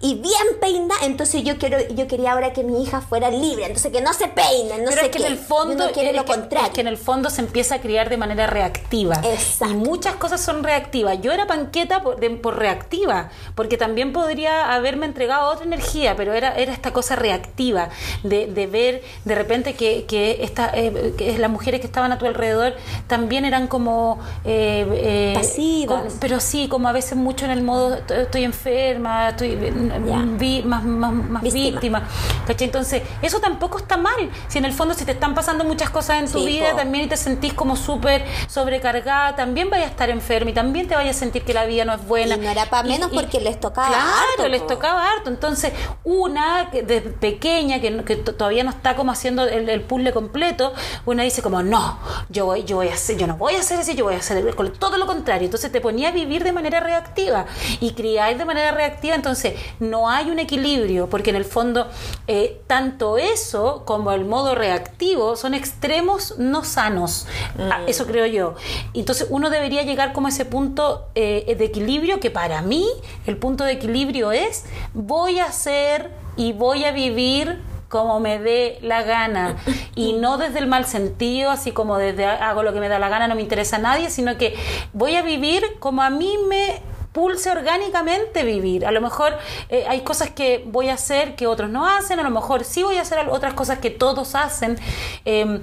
[0.01, 3.93] y bien peinada entonces yo quiero yo quería ahora que mi hija fuera libre entonces
[3.93, 5.27] que no se peinen no Pero sé es que qué.
[5.27, 7.31] en el fondo Y uno quiere es lo que- contrario es que en el fondo
[7.31, 9.73] se empieza a criar de manera reactiva Exacto.
[9.75, 14.75] y muchas cosas son reactivas yo era panqueta por, de- por reactiva porque también podría
[14.75, 17.89] haberme entregado otra energía pero era era esta cosa reactiva
[18.23, 22.19] de, de ver de repente que, que, esta, eh, que las mujeres que estaban a
[22.19, 22.75] tu alrededor
[23.07, 26.03] también eran como eh, eh, Pasivas.
[26.03, 29.59] con- pero sí como a veces mucho en el modo "Estoy- enferma estoy
[30.07, 30.23] Ya.
[30.39, 32.03] vi- más, más, más Víctima.
[32.49, 34.31] Entonces, eso tampoco está mal.
[34.49, 36.77] Si en el fondo, si te están pasando muchas cosas en tu Sí, vida po.
[36.79, 40.95] también y te sentís como súper sobrecargada, también vayas a estar enferma y también te
[40.95, 42.35] vayas a sentir que la vida no es buena.
[42.37, 44.67] Y no era pa' menos porque les tocaba Claro, harto, les po.
[44.69, 45.31] tocaba harto.
[45.31, 45.73] Entonces,
[46.05, 50.13] una desde pequeña que, que to- todavía no está como haciendo el, el el puzzle
[50.13, 50.73] completo,
[51.07, 53.79] uno dice como, no, yo voy, yo voy a hacer, yo no voy a hacer
[53.79, 55.47] así, yo voy a hacer todo lo contrario.
[55.47, 57.47] Entonces te ponía a vivir de manera reactiva
[57.81, 61.89] y criar de manera reactiva, entonces no hay un equilibrio, porque en el fondo
[62.27, 67.27] eh, tanto eso como el modo reactivo son extremos no sanos.
[67.59, 67.89] Ah, Mm.
[67.89, 68.55] Eso creo yo.
[68.95, 72.87] Entonces uno debería llegar como a ese punto eh, de equilibrio que para mí
[73.27, 74.65] el punto de equilibrio es
[74.95, 77.61] voy a hacer y voy a vivir
[77.91, 79.57] como me dé la gana
[79.95, 83.11] y no desde el mal sentido, así como desde hago lo que me da la
[83.11, 84.55] gana, no me interesa a nadie, sino que
[84.95, 86.81] voy a vivir como a mí me
[87.13, 88.87] pulse orgánicamente vivir.
[88.87, 89.37] A lo mejor
[89.69, 92.85] eh, hay cosas que voy a hacer que otros no hacen, a lo mejor sí
[92.85, 94.79] voy a hacer otras cosas que todos hacen.
[95.25, 95.61] Eh,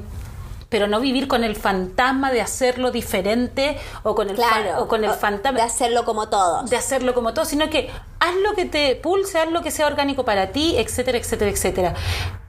[0.69, 4.82] pero no vivir con el fantasma de hacerlo diferente o con el, Claro.
[4.84, 6.69] o con el o fantasma De hacerlo como todos.
[6.69, 9.88] de hacerlo como todo, sino que haz lo que te pulse, haz lo que sea
[9.88, 11.93] orgánico para ti, etcétera, etcétera, etcétera.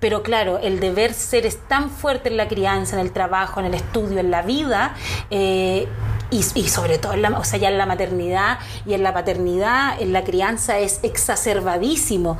[0.00, 3.66] Pero claro, el deber ser es tan fuerte en la crianza, en el trabajo, en
[3.66, 4.94] el estudio, en la vida,
[5.30, 5.86] eh,
[6.30, 9.14] y, y sobre todo en la, o sea, ya en la maternidad y en la
[9.14, 12.38] paternidad, en la crianza es exacerbadísimo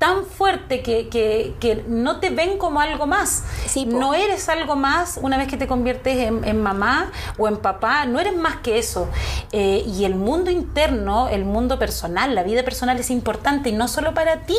[0.00, 3.44] tan fuerte que, que, que no te ven como algo más.
[3.66, 7.58] Sí, no eres algo más una vez que te conviertes en, en mamá o en
[7.58, 9.10] papá, no eres más que eso.
[9.52, 13.88] Eh, y el mundo interno, el mundo personal, la vida personal es importante y no
[13.88, 14.56] solo para ti,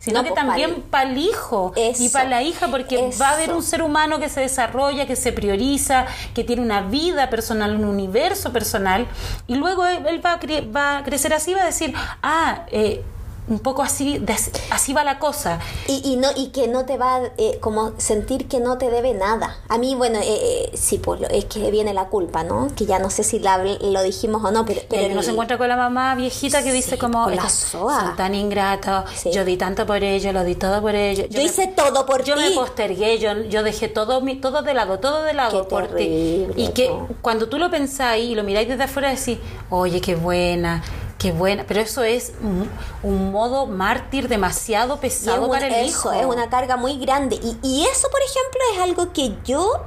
[0.00, 3.34] sino No, que pues, también para el hijo y para la hija, porque va a
[3.34, 7.76] haber un ser humano que se desarrolla, que se prioriza, que tiene una vida personal,
[7.76, 9.06] un universo personal,
[9.46, 10.40] y luego él, él va, a
[10.76, 13.04] va a crecer así, va a decir, ah, eh,
[13.50, 14.36] un poco así, de-
[14.70, 15.58] así va la cosa.
[15.88, 19.12] Y, y no y que no te va eh, como sentir que no te debe
[19.12, 22.86] nada a mí bueno eh, eh, sí pues es que viene la culpa no que
[22.86, 25.68] ya no sé si la, lo dijimos o no pero, pero uno se encuentra con
[25.68, 28.00] la mamá viejita que dice Sí, como con la "Estos soa".
[28.00, 29.30] son tan ingratos, Sí.
[29.32, 31.26] yo di tanto por ellos, lo di todo por ellos.
[31.28, 34.74] yo hice todo por yo ti me postergué, yo, yo dejé todo mi, todo de
[34.74, 36.46] lado, todo de lado Qué por ti.
[36.56, 39.38] Y que cuando tú lo pensáis y lo miráis desde afuera decís,
[39.70, 40.82] oye, qué buena,
[41.20, 41.64] qué buena.
[41.68, 42.68] Pero eso es un,
[43.04, 46.12] un modo mártir demasiado pesado un- para el eso hijo.
[46.12, 49.84] es una carga muy grande y, y eso por ejemplo es algo que yo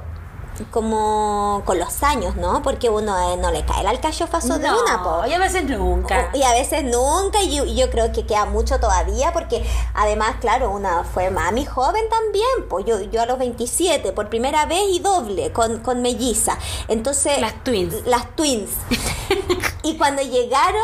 [0.70, 4.80] como con los años no porque uno eh, no le cae el alcachofazo de No,
[4.82, 5.26] una po.
[5.26, 6.30] y a veces nunca.
[6.32, 10.70] Y a veces nunca, y yo, yo creo que queda mucho todavía, porque además, claro,
[10.70, 15.00] una fue mami joven también, pues yo, yo a los 27, por primera vez y
[15.00, 16.56] doble, con, con melliza.
[16.86, 17.40] Entonces.
[17.40, 18.06] Las twins.
[18.06, 18.70] Las twins.
[19.82, 20.82] y cuando llegaron.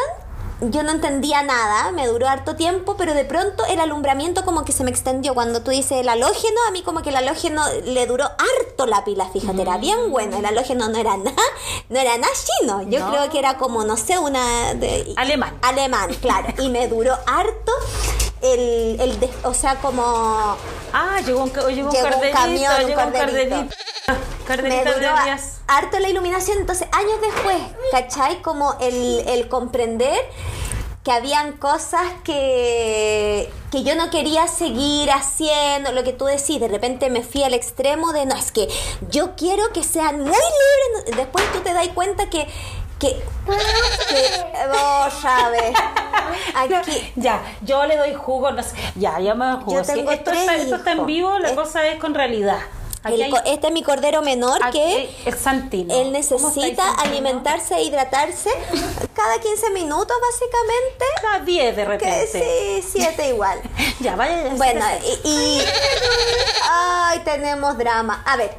[0.62, 4.72] Yo no entendía nada, me duró harto tiempo, pero de pronto el alumbramiento como que
[4.72, 5.32] se me extendió.
[5.34, 9.02] Cuando tú dices el halógeno, a mí como que el halógeno le duró harto la
[9.04, 10.36] pila, fíjate, era bien bueno.
[10.38, 11.42] El halógeno no era nada,
[11.88, 12.82] no era nada chino.
[12.90, 13.10] Yo No.
[13.10, 14.74] creo que era como, no sé, una...
[14.74, 15.58] de- Alemán.
[15.62, 16.48] Alemán, claro.
[16.62, 17.72] Y me duró harto
[18.42, 20.56] el, el des- o sea, como
[20.92, 23.18] Ah, llegó un, llegó un Llegó un camión, un llegó un me
[24.44, 25.60] Carderito de días.
[25.68, 26.58] harto la iluminación.
[26.58, 27.56] Entonces, años después,
[27.92, 28.42] ¿cachai?
[28.42, 30.18] Como el, el comprender
[31.04, 36.68] que habían cosas que, que yo no quería seguir haciendo, lo que tú decís, de
[36.68, 38.68] repente me fui al extremo de, no, es que
[39.08, 42.46] yo quiero que sean muy libres, después tú te das cuenta que,
[43.00, 43.08] que,
[44.08, 45.72] que vos sabes,
[46.54, 48.76] aquí, Ya, yo le doy jugo, no sé.
[48.94, 49.72] Ya, ya me doy jugo.
[49.72, 52.58] Yo esto, tres está, esto está en vivo, la Es- cosa es con realidad.
[53.02, 55.10] El hay- este es mi cordero menor aquí que...
[55.24, 55.94] es Santino.
[55.94, 56.12] Él ¿Cómo
[56.50, 57.02] necesita Santino?
[57.02, 58.50] alimentarse e hidratarse
[59.14, 61.04] cada 15 minutos, básicamente.
[61.32, 62.82] A 10 de Que repente.
[62.82, 63.58] sí, 7 igual.
[64.00, 64.48] Ya, vaya.
[64.48, 64.84] ya, Bueno,
[65.24, 65.64] y, y-
[66.70, 68.22] Ay, tenemos drama.
[68.26, 68.50] A ver.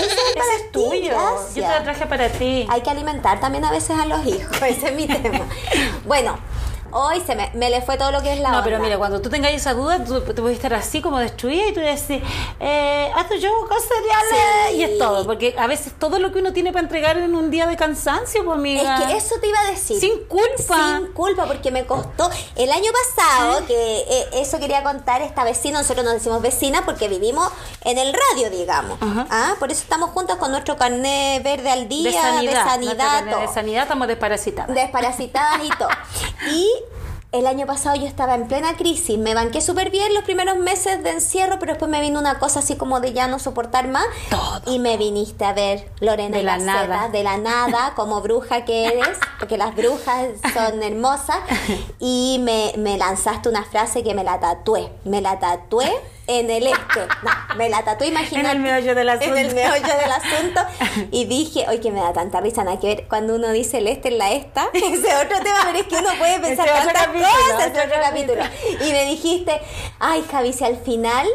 [0.00, 1.12] Ese es tuyo.
[1.54, 2.66] Yo te lo traje para ti.
[2.70, 4.56] Hay que alimentar también a veces a los hijos.
[4.62, 5.40] Ese es mi tema.
[6.04, 6.38] Bueno,
[6.96, 8.64] hoy se me, me le fue todo lo que es la No, onda.
[8.64, 11.74] pero mira, cuando tú tengas esa duda, tú te puedes estar así como destruida y
[11.74, 12.22] tú decir,
[12.60, 14.76] eh, haz tu yoga con cereales Sí.
[14.76, 15.26] y es todo.
[15.26, 18.44] Porque a veces todo lo que uno tiene para entregar en un día de cansancio,
[18.44, 18.98] pues amiga.
[18.98, 19.98] Es que eso te iba a decir.
[20.00, 20.98] Sin culpa.
[20.98, 22.30] Sin culpa, porque me costó.
[22.56, 27.08] El año pasado, que eh, eso quería contar, esta vecina, nosotros nos decimos vecina porque
[27.08, 27.50] vivimos
[27.82, 28.98] en el radio, digamos.
[29.02, 29.26] Ajá.
[29.30, 32.64] Ah, Por eso estamos juntas con nuestro carnet verde al día, de sanidad.
[32.64, 34.74] de sanidad, de sanidad estamos desparasitadas.
[34.74, 35.88] desparasitadas y todo.
[36.46, 36.68] Y
[37.34, 41.02] el año pasado yo estaba en plena crisis, me banqué súper bien los primeros meses
[41.02, 44.06] de encierro, pero después me vino una cosa así como de ya no soportar más.
[44.30, 44.62] Todo.
[44.72, 47.08] Y me viniste a ver, Lorena De la Gaceta, nada.
[47.08, 51.38] de la nada, como bruja que eres, porque las brujas son hermosas.
[51.98, 54.90] Y me, me lanzaste una frase que me la tatué.
[55.04, 55.90] Me la tatué
[56.26, 57.00] en el este.
[57.22, 58.48] No, me la tatué, imagínate.
[58.48, 59.54] En el meollo del En el asunto.
[59.54, 60.60] meollo del asunto.
[61.10, 63.06] Y dije, oye, que me da tanta risa, nada que ver.
[63.08, 65.96] Cuando uno dice el este en la esta, ese es otro tema, pero es que
[65.96, 68.42] uno puede pensar otro tantas capítulo, cosas, otro capítulo.
[68.86, 69.60] Y me dijiste,
[69.98, 71.26] ay, Javi, si al final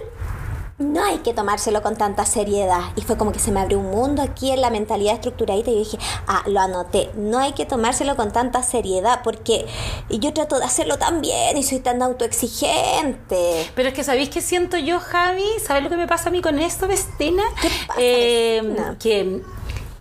[0.80, 2.82] no hay que tomárselo con tanta seriedad.
[2.96, 5.74] Y fue como que se me abrió un mundo aquí en la mentalidad estructuradita y
[5.74, 9.66] yo dije, ah, lo anoté, no hay que tomárselo con tanta seriedad porque
[10.10, 13.70] yo trato de hacerlo tan bien y soy tan autoexigente.
[13.76, 15.44] Pero es que ¿sabéis qué siento yo, Javi?
[15.64, 17.44] ¿Sabes lo que me pasa a mí con esto, Vestina?
[17.62, 18.98] ¿Qué pasa, Eh, Vestina?
[19.00, 19.42] que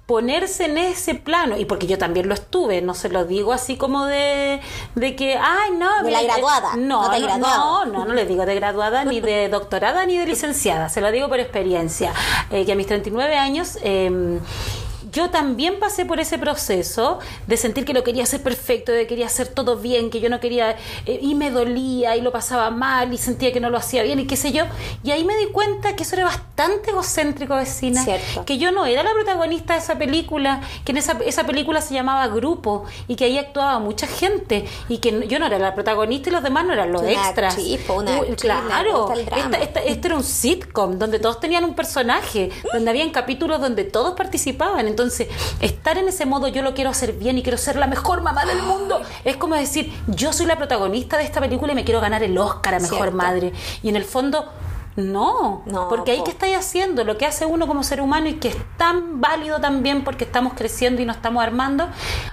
[0.09, 3.77] ponerse en ese plano, y porque yo también lo estuve, no se lo digo así
[3.77, 4.59] como de,
[4.95, 6.03] de que, ay, no.
[6.03, 9.49] De la graduada, No, no no, no, no, no le digo de graduada, ni de
[9.51, 12.15] doctorada, ni de licenciada, se lo digo por experiencia,
[12.51, 13.79] eh, que a mis 39 años...
[13.83, 14.41] eh,
[15.13, 19.07] yo también pasé por ese proceso de sentir que lo quería hacer perfecto, de que
[19.09, 22.71] quería hacer todo bien, que yo no quería, eh, y me dolía y lo pasaba
[22.71, 24.65] mal y sentía que no lo hacía bien y qué sé yo.
[25.03, 28.03] Y ahí me di cuenta que eso era bastante egocéntrico, vecina.
[28.05, 28.45] Cierto.
[28.45, 31.95] Que yo no era la protagonista de esa película, que en esa, esa película se
[31.95, 36.29] llamaba Grupo y que ahí actuaba mucha gente y que yo no era la protagonista
[36.29, 37.55] y los demás no eran los Una extras.
[37.93, 39.07] una claro,
[39.63, 44.15] esta- este era un sitcom donde todos tenían un personaje, donde habían capítulos donde todos
[44.15, 44.87] participaban.
[44.99, 45.29] Entonces,
[45.61, 48.45] estar en ese modo, yo lo quiero hacer bien y quiero ser la mejor mamá
[48.45, 52.01] del mundo, es como decir, yo soy la protagonista de esta película y me quiero
[52.01, 53.17] ganar el Oscar a mejor Cierto.
[53.17, 53.53] madre.
[53.85, 54.51] Y en el fondo.
[54.99, 56.25] No, No, porque ahí po.
[56.25, 59.61] que estáis haciendo lo que hace uno como ser humano y que es tan válido
[59.61, 61.89] también porque estamos creciendo y nos estamos armando,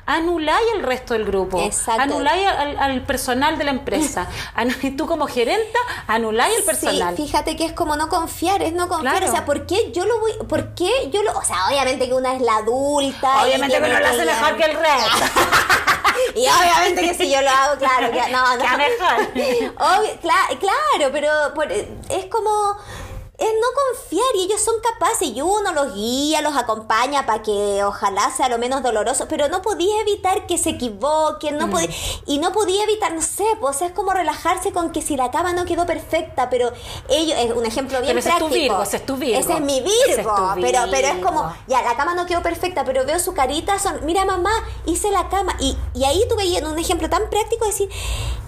[0.07, 2.01] anuláis el resto del grupo, Exacto.
[2.01, 4.27] anuláis al, al personal de la empresa,
[4.81, 7.15] y tú como gerenta anuláis el personal.
[7.15, 9.17] Sí, fíjate que es como no confiar, es no confiar.
[9.17, 9.27] Claro.
[9.31, 12.13] O sea, ¿por qué yo lo voy, por qué yo lo, o sea, obviamente que
[12.15, 13.41] una es la adulta.
[13.41, 15.41] y Obviamente que tiene uno lo hace mejor que el resto.
[16.35, 18.77] Y obviamente que si yo lo hago, claro, que no, no.
[18.77, 19.73] Mejor.
[19.99, 22.77] Obvio, cla- claro, pero por- es como
[23.37, 27.83] es no confiar y ellos son capaces y uno los guía, los acompaña para que
[27.83, 31.59] ojalá sea lo menos doloroso, pero no podía evitar que se equivoquen, Mm.
[31.59, 31.89] no podía,
[32.25, 35.51] y no podía evitar, no sé, pues es como relajarse con que si la cama
[35.53, 36.71] no quedó perfecta, pero
[37.09, 38.63] ellos, es un ejemplo bien Pero ese es tu práctico.
[38.63, 39.39] Virgo, ese es tu Virgo.
[39.39, 42.85] Ese es mi es Virgo, pero, pero es como, ya, la cama no quedó perfecta,
[42.85, 44.51] pero veo su carita, son, mira mamá,
[44.85, 45.57] hice la cama.
[45.59, 47.89] Y, y ahí tú veías en un ejemplo tan práctico decir,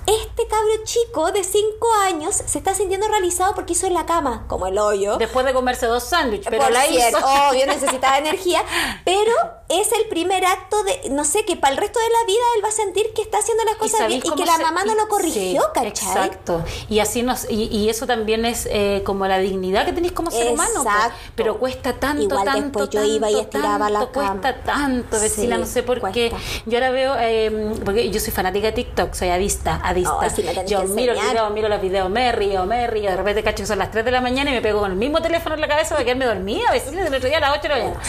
[0.06, 4.68] este cabro chico de 5 años se está sintiendo realizado porque hizo la cama, como
[4.68, 5.18] el hoyo.
[5.18, 7.28] Después de comerse dos sándwiches, pero Por la cierto, hizo.
[7.50, 8.64] obvio, necesitaba energía,
[9.04, 9.32] pero
[9.70, 12.64] es el primer acto de, no sé, que para el resto de la vida él
[12.64, 14.96] va a sentir que está haciendo las cosas bien y que la se- mamá no
[14.96, 15.88] lo corrigió, sí, ¿cachai?
[15.90, 16.64] Exacto.
[16.90, 20.32] Y así nos, y, y eso también es eh, como la dignidad que tenéis como
[20.32, 20.84] ser humano.
[20.84, 21.18] Exacto.
[21.36, 24.42] Pero cuesta tanto, Igual tanto, después yo tanto, iba y estiraba la tanto, cama.
[24.42, 26.32] Cuesta tanto, vecina, Sí, no sé por qué.
[26.66, 30.30] Yo ahora veo, eh, porque yo soy fanática de TikTok, soy adista, adista.
[30.30, 31.32] Sí, tenés yo miro el enseñar.
[31.34, 34.06] video, miro los videos, me río, me río, de repente cacho que son las 3
[34.06, 36.26] de la mañana y me pego con el mismo teléfono en la cabeza para quedarme
[36.26, 38.00] dormida, vecina, del otro día a las 8 de la mañana.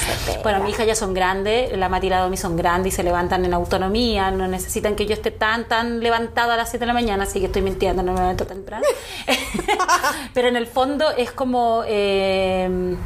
[0.43, 3.45] Bueno, mi hija ya son grandes, la Mati y la son grandes y se levantan
[3.45, 6.93] en autonomía, no necesitan que yo esté tan, tan levantada a las 7 de la
[6.95, 8.85] mañana, así que estoy mintiendo, no me levanto temprano.
[10.35, 11.83] Pero en el fondo es como...
[11.87, 12.97] Eh,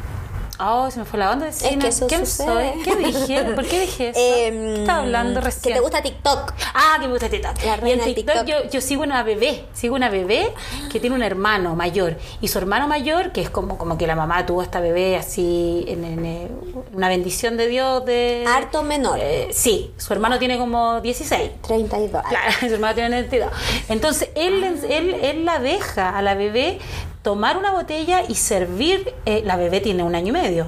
[0.59, 1.45] Oh, se me fue la onda.
[1.47, 1.81] vecina.
[1.81, 2.73] que eso ¿Quién sucede.
[2.73, 2.83] soy?
[2.83, 3.43] ¿Qué dije?
[3.55, 4.19] ¿Por qué dije eso?
[4.19, 5.73] Em, ¿Qué estaba hablando Que recién?
[5.75, 6.53] te gusta TikTok.
[6.73, 7.63] Ah, que me gusta TikTok.
[7.63, 8.45] La y en TikTok, TikTok.
[8.45, 10.53] Yo, yo sigo una bebé, sigo una bebé
[10.91, 12.17] que tiene un hermano mayor.
[12.41, 15.85] Y su hermano mayor, que es como, como que la mamá tuvo esta bebé así,
[15.87, 16.47] en, en, eh,
[16.93, 18.45] una bendición de Dios de...
[18.47, 19.19] Harto menor.
[19.21, 21.51] Eh, sí, su hermano tiene como 16.
[21.61, 22.21] 32.
[22.29, 23.51] Claro, su hermano tiene 92.
[23.89, 26.79] Entonces, él, él, él la deja a la bebé
[27.23, 30.67] tomar una botella y servir, eh, la bebé tiene un año y medio,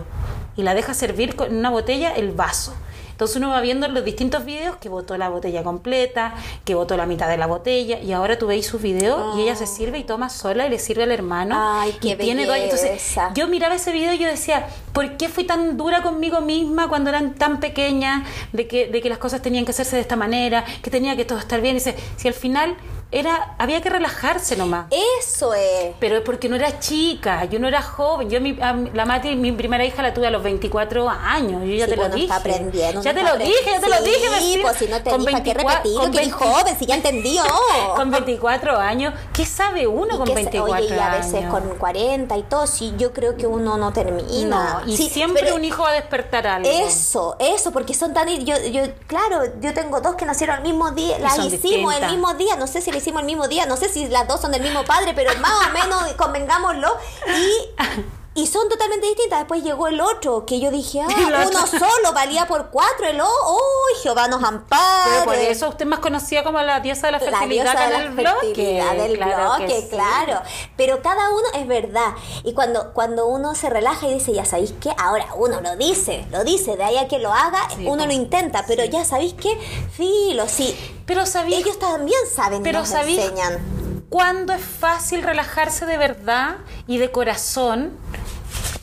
[0.56, 2.74] y la deja servir con una botella el vaso.
[3.12, 6.34] Entonces uno va viendo en los distintos videos que botó la botella completa,
[6.66, 9.56] que botó la mitad de la botella, y ahora tú veis sus videos y ella
[9.56, 11.56] se sirve y toma sola y le sirve al hermano.
[11.58, 12.90] Ay, qué y tiene todo- Entonces,
[13.34, 17.10] yo miraba ese video y yo decía, ¿por qué fui tan dura conmigo misma cuando
[17.10, 20.66] eran tan pequeña de que, de que las cosas tenían que hacerse de esta manera,
[20.82, 21.76] que tenía que todo estar bien?
[21.76, 22.76] Y dice, si al final
[23.12, 24.88] era, había que relajarse nomás.
[25.22, 25.94] Eso es.
[26.00, 28.30] Pero es porque no era chica, yo no era joven.
[28.30, 31.62] Yo mi, a la Mati, mi primera hija la tuve a los 24 años.
[31.66, 32.34] Yo ya Sí, te lo pues, dije.
[32.34, 33.02] aprendiendo.
[33.02, 34.36] ya te lo dije, ya te lo aprendiendo.
[34.36, 34.42] dije.
[34.42, 36.02] Sí, pues si no te Con dije, ¿para qué 24 repetirlo?
[36.02, 37.44] con Que eres 20 joven, si ya entendió.
[37.96, 41.52] Con 24 años, ¿qué sabe uno con que se- 24 oye, y a veces años?
[41.52, 44.82] con 40 y todo, sí, yo creo que uno no termina.
[44.84, 46.70] No, y Sí, siempre pero un hijo va a despertar algo.
[46.70, 48.28] Eso, eso, porque son tan...
[48.46, 52.02] Yo, yo, claro, yo tengo dos que nacieron el mismo día, las hicimos distintas.
[52.02, 54.28] el mismo día, no sé si le hicimos el mismo día, no sé si las
[54.28, 56.98] dos son del mismo padre, pero más o menos convengámoslo.
[57.28, 57.70] Y,
[58.36, 59.40] y son totalmente distintas.
[59.40, 63.34] Después llegó el otro, que yo dije, ah, uno solo valía por cuatro, el otro,
[63.46, 63.60] ¡oh,
[64.04, 65.12] Jehová nos ampare!
[65.12, 67.72] Pero por eso usted es más conocida como la diosa de la la fertilidad diosa
[67.88, 68.46] acá de la bloque.
[68.48, 69.88] fertilidad del Claro que bloque, sí.
[69.90, 70.42] claro.
[70.78, 72.14] Pero cada uno es verdad.
[72.44, 76.26] Y cuando, cuando uno se relaja y dice, ya sabéis qué, ahora uno lo dice,
[76.32, 78.08] lo dice, de ahí a que lo haga, Sí, uno po.
[78.08, 78.90] lo intenta, pero Sí.
[78.90, 79.58] ya sabéis qué,
[79.92, 80.76] filo, sí.
[81.06, 84.06] Pero sabía Ellos también saben Pero nos enseñan.
[84.10, 87.98] cuándo es fácil relajarse de verdad y de corazón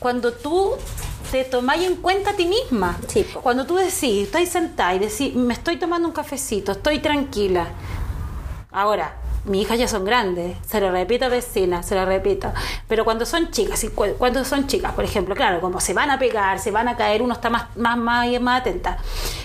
[0.02, 0.72] cuando tú
[1.30, 2.98] te tomáis en cuenta a ti misma.
[3.06, 3.24] Sí.
[3.42, 7.68] Cuando tú decís, estás sentada y decís, me estoy tomando un cafecito, estoy tranquila.
[8.72, 12.52] Ahora, mis hijas ya son grandes, se lo repito a vecina, se lo repito.
[12.88, 13.86] Pero cuando son chicas,
[14.18, 17.22] cuando son chicas, por ejemplo, claro, como se van a pegar, se van a caer,
[17.22, 18.98] uno está más, más, más, más atenta.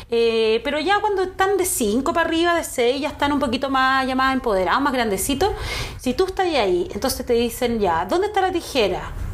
[0.09, 3.69] Eh, pero ya cuando están de 5 para arriba, de 6, ya están un poquito
[3.69, 5.51] más, ya más empoderados, más grandecitos.
[5.99, 9.26] Si tú estás ahí, entonces te dicen ya, ¿dónde está la tijera?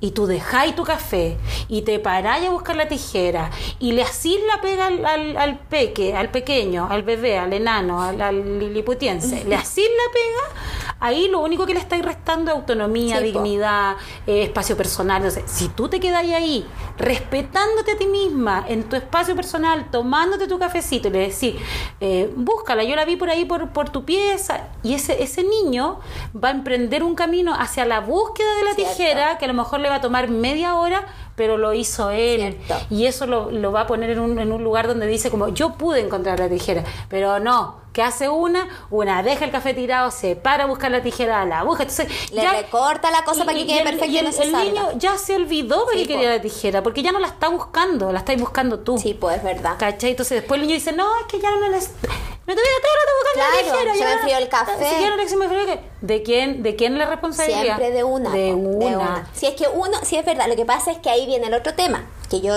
[0.00, 1.36] Y tú dejáis tu café
[1.68, 5.58] y te paráis a buscar la tijera y le hacís la pega al, al, al
[5.58, 11.28] peque, al pequeño, al bebé, al enano, al, al liliputiense, le hacís la pega, ahí
[11.28, 15.16] lo único que le estáis restando es autonomía, Sí, dignidad, eh, espacio personal.
[15.24, 16.66] Entonces, si tú te quedáis ahí,
[16.98, 21.54] respetándote a ti misma, en tu espacio personal, tomándote tu cafecito y le decís,
[22.00, 25.98] eh, búscala, yo la vi por ahí por, por tu pieza, y ese, ese niño
[26.32, 28.92] va a emprender un camino hacia la búsqueda de la Cierto.
[28.94, 32.56] tijera que a lo mejor le va a tomar media hora, pero lo hizo él.
[32.66, 32.86] Cierto.
[32.94, 35.48] Y eso lo, lo va a poner en un, en un lugar donde dice como,
[35.48, 37.80] yo pude encontrar la tijera, pero no.
[37.92, 38.68] ¿Qué hace una?
[38.90, 41.82] Una deja el café tirado, se para a buscar la tijera, la busca.
[41.82, 45.18] Entonces, Le recorta la cosa para que quede perfecto y el, se el niño ya
[45.18, 46.20] se olvidó para Sí, que po.
[46.20, 48.96] quería la tijera, porque ya no la está buscando, la estáis buscando tú.
[48.98, 49.74] Sí, pues es verdad.
[49.78, 50.10] ¿Cachai?
[50.10, 52.08] Entonces después el niño dice, no, es que ya no necesito...
[52.46, 53.92] Me buscando Claro, la tijera.
[53.94, 54.72] se ya me el café.
[54.96, 55.80] Si ya no le- se me enfrió el café.
[56.00, 57.62] ¿De quién, ¿De quién la responsabilidad?
[57.76, 58.30] Siempre de una.
[58.30, 59.28] De po, una.
[59.34, 61.54] Si es que uno, si es verdad, lo que pasa es que ahí viene el
[61.54, 62.54] otro tema, que yo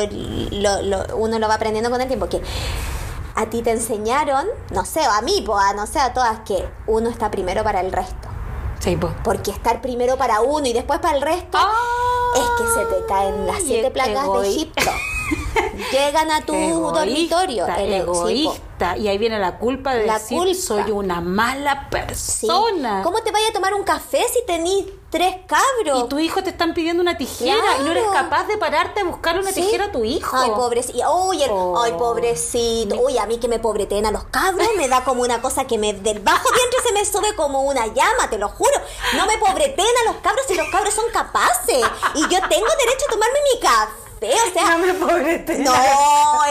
[0.52, 2.42] lo, lo- uno lo va aprendiendo con el tiempo, que
[3.36, 6.40] a ti te enseñaron, no sé, o a mí, po, a no sé, a todas,
[6.42, 8.28] que uno está primero para el resto.
[8.80, 9.14] Sí, pues.
[9.24, 11.58] Porque estar primero para uno y después para el resto
[12.36, 14.92] es que se te caen las siete plagas de Egipto.
[15.92, 17.68] Llegan a tu Egoísta, dormitorio.
[17.78, 18.98] El egoísta.
[18.98, 20.54] y ahí viene la culpa de La decir, culpa.
[20.56, 22.48] soy una mala Sí.
[22.48, 23.02] persona.
[23.04, 26.04] ¿Cómo te vaya a tomar un café si tenís tres cabros?
[26.04, 29.04] Y tu hijo te están pidiendo una tijera y no eres capaz de pararte a
[29.06, 29.62] buscar una Sí.
[29.62, 30.36] tijera a tu hijo.
[30.36, 31.16] Ay, pobrecito.
[31.28, 31.80] Uy, el- Oh.
[31.82, 32.96] ay, pobrecito.
[33.00, 35.78] Uy, a mí que me pobreten a los cabros me da como una cosa que
[35.78, 38.74] me del bajo vientre se me sube como una llama, te lo juro.
[39.16, 41.86] No me pobreten a los cabros si los cabros son capaces.
[42.16, 44.03] Y yo tengo derecho a tomarme mi café.
[44.30, 45.60] O sea, No me pobrete.
[45.60, 45.74] no,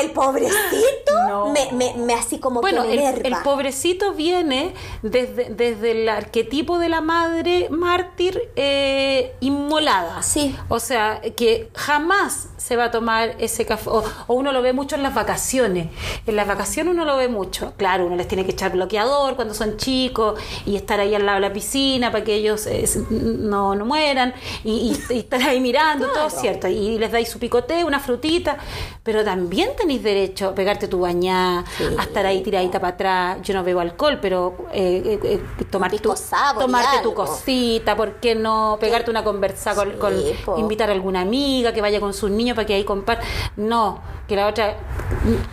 [0.01, 1.13] el pobrecito
[1.53, 6.89] Me, me, me así como Bueno, que el, pobrecito viene desde, desde el arquetipo de
[6.89, 10.23] la madre mártir eh, inmolada.
[10.23, 10.55] Sí.
[10.69, 13.91] O sea, que jamás se va a tomar ese café.
[13.91, 15.89] O, o uno lo ve mucho en las vacaciones.
[16.27, 17.73] En las vacaciones uno lo ve mucho.
[17.77, 21.41] Claro, uno les tiene que echar bloqueador cuando son chicos y estar ahí al lado
[21.41, 24.33] de la piscina para que ellos eh, no, no mueran
[24.65, 26.69] y, y- y estar ahí mirando, todo cierto.
[26.69, 28.57] Y les dais su picoteo, una frutita.
[29.03, 31.65] Pero también tenéis derecho a pegarte tu bañá,
[31.99, 33.39] a estar ahí tiradita para atrás.
[33.43, 38.15] Yo no bebo alcohol, pero eh, eh, eh, tomar tu, y tomarte tu cosita, ¿por
[38.17, 38.77] qué no?
[38.81, 42.55] Pegarte una conversa con, Sí, con- invitar a alguna amiga que vaya con sus niños
[42.57, 43.27] para que ahí compartan.
[43.57, 44.77] No, que la otra,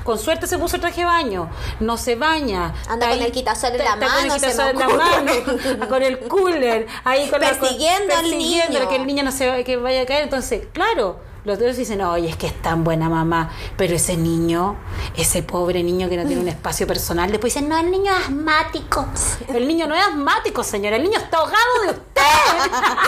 [0.03, 2.73] con suerte se puso el traje de baño, no se baña.
[2.87, 5.87] Anda está con el quitasol en la está con el mano, quitasol en la mano,
[5.89, 8.89] con el cooler, ahí con la- con- Persiguiendo al niño.
[8.89, 10.23] que el niño no se que vaya a caer.
[10.23, 11.28] Entonces, claro.
[11.45, 14.75] Los otros dicen, oye, es que es tan buena mamá, pero ese niño,
[15.15, 18.25] ese pobre niño que no tiene un espacio personal, después dicen, no, el niño es
[18.25, 19.05] asmático.
[19.47, 22.08] El niño no es asmático, señora, el niño está ahogado de.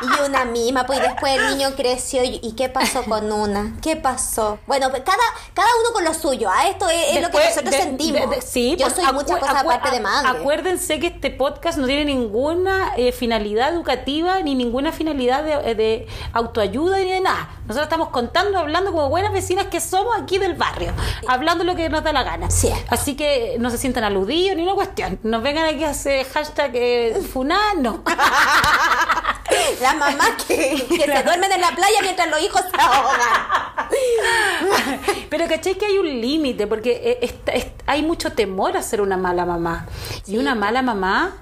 [0.00, 3.74] Y una misma, pues y después el niño creció y, ¿y qué pasó con una?
[3.82, 4.60] ¿Qué pasó?
[4.68, 5.18] Bueno, pues, cada,
[5.54, 6.68] cada uno con lo suyo, ¿ah?
[6.68, 8.30] Esto es, es lo que nosotros de- sentimos.
[8.30, 10.28] de- de- sí, Yo pues, soy muchas cosas aparte de madre.
[10.38, 16.06] Acuérdense que este podcast no tiene ninguna eh, finalidad educativa ni ninguna finalidad de, de
[16.32, 17.48] autoayuda ni de nada.
[17.62, 20.92] Nosotros estamos contando, hablando como buenas vecinas que somos aquí del barrio,
[21.26, 22.50] hablando lo que nos da la gana.
[22.52, 22.70] Sí.
[22.88, 25.18] Así que no se sientan aludidos ni una cuestión.
[25.24, 28.04] Nos vengan aquí a hacer hashtag eh, funano.
[29.80, 33.88] Las mamás que, que se duermen en la playa mientras los hijos se ahogan.
[35.30, 39.16] Pero caché que hay un límite, porque eh, es- hay mucho temor a ser una
[39.16, 39.86] mala mamá.
[40.26, 41.32] Y una mala mamá,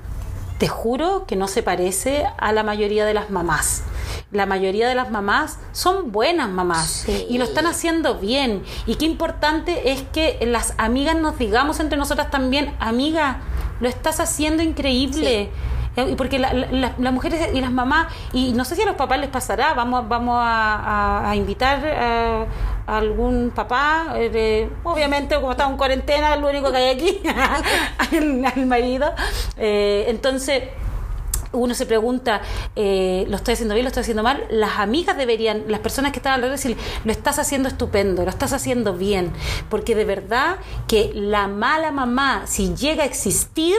[0.59, 3.83] te juro que no se parece a la mayoría de las mamás.
[4.33, 7.27] La mayoría de las mamás son buenas mamás Sí.
[7.31, 8.65] y lo están haciendo bien.
[8.87, 13.41] Y qué importante es que las amigas nos digamos entre nosotras también, amiga,
[13.81, 15.51] lo estás haciendo increíble.
[16.17, 18.97] Porque la- la- la- las mujeres y las mamás, y no sé si a los
[18.97, 22.45] papás les pasará, vamos, vamos a, invitar a,
[22.87, 27.21] a algún papá, eh, obviamente como estamos en cuarentena, lo único que hay aquí,
[28.13, 29.13] al, al marido.
[29.57, 30.65] Eh, entonces,
[31.59, 32.41] uno se pregunta,
[32.75, 34.45] eh, ¿lo estoy haciendo bien, lo estoy haciendo mal?
[34.51, 38.53] Las amigas deberían, las personas que están alrededor, decir, lo estás haciendo estupendo, lo estás
[38.53, 39.33] haciendo bien.
[39.69, 40.57] Porque de verdad
[40.89, 43.77] que la mala mamá, si llega a existir,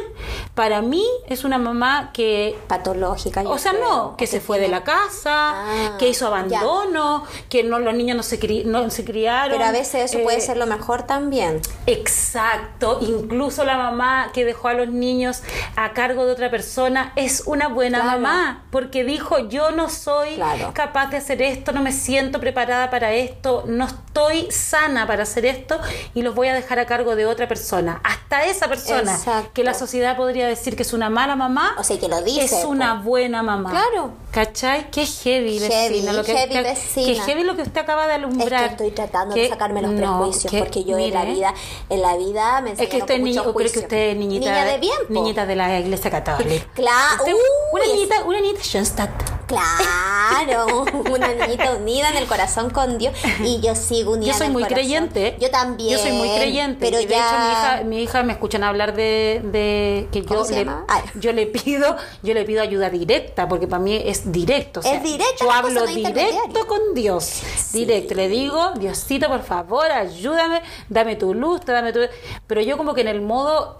[0.56, 2.58] para mí es una mamá que...
[2.68, 3.42] Patológica.
[3.46, 6.28] O sea, creo, no, que se fue de la casa, Ah, que hizo ya.
[6.28, 9.52] abandono, que no los niños no se, cri- no se criaron.
[9.52, 11.62] Pero a veces eso puede eh, ser lo mejor también.
[11.86, 15.42] Exacto, incluso la mamá que dejó a los niños
[15.76, 18.20] a cargo de otra persona es una buena Claro.
[18.20, 20.72] mamá, porque dijo, yo no soy Claro.
[20.74, 25.46] capaz de hacer esto, no me siento preparada para esto, no estoy sana para hacer
[25.46, 25.80] esto
[26.14, 28.02] y los voy a dejar a cargo de otra persona.
[28.04, 29.52] Hasta esa persona Exacto.
[29.54, 32.44] que la sociedad podría decir que es una mala mamá, O sea, que lo dice,
[32.60, 33.10] es una po.
[33.10, 33.70] buena mamá.
[33.72, 34.12] Claro.
[34.32, 34.92] ¿Cachai?
[34.92, 36.14] Qué heavy, Heavy, vecina.
[36.14, 37.06] lo que, heavy, que- vecina.
[37.08, 38.60] Qué heavy lo que usted acaba de Es alumbrar.
[38.62, 41.34] que estoy tratando Que- de sacarme los no, prejuicios que- porque yo en la mire,
[41.34, 41.54] vida,
[41.90, 44.18] en la vida me es que enseñaron usted es con mucho creo que usted es
[44.18, 46.66] niñita, Niña de bien, niñita de la iglesia católica.
[46.76, 47.32] Claro, Usted-
[47.72, 49.10] una niñita, una niñita Schoenstatt.
[49.48, 53.14] Claro, una niñita unida en el corazón con Dios
[53.46, 54.76] y yo sigo unida Yo soy en el muy corazón.
[54.84, 55.38] creyente.
[55.40, 55.90] Yo también.
[55.90, 56.78] Yo soy muy creyente.
[56.86, 57.28] Pero y de ya...
[57.28, 60.70] hecho mi hija, mi hija me escuchan hablar de, de que ¿Cómo yo le?
[60.70, 61.02] Ah.
[61.16, 64.82] yo le pido, yo le pido ayuda directa, porque para mí es directo.
[64.82, 67.42] o sea, Es directa Yo hablo directo con Dios.
[67.72, 68.16] Directo.
[68.16, 72.02] Le digo, Diosito, por favor, ayúdame, dame tu luz, dame tu.
[72.48, 73.78] Pero yo como que en el modo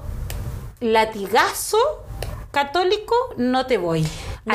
[0.80, 1.78] latigazo
[2.58, 4.04] católico no te voy.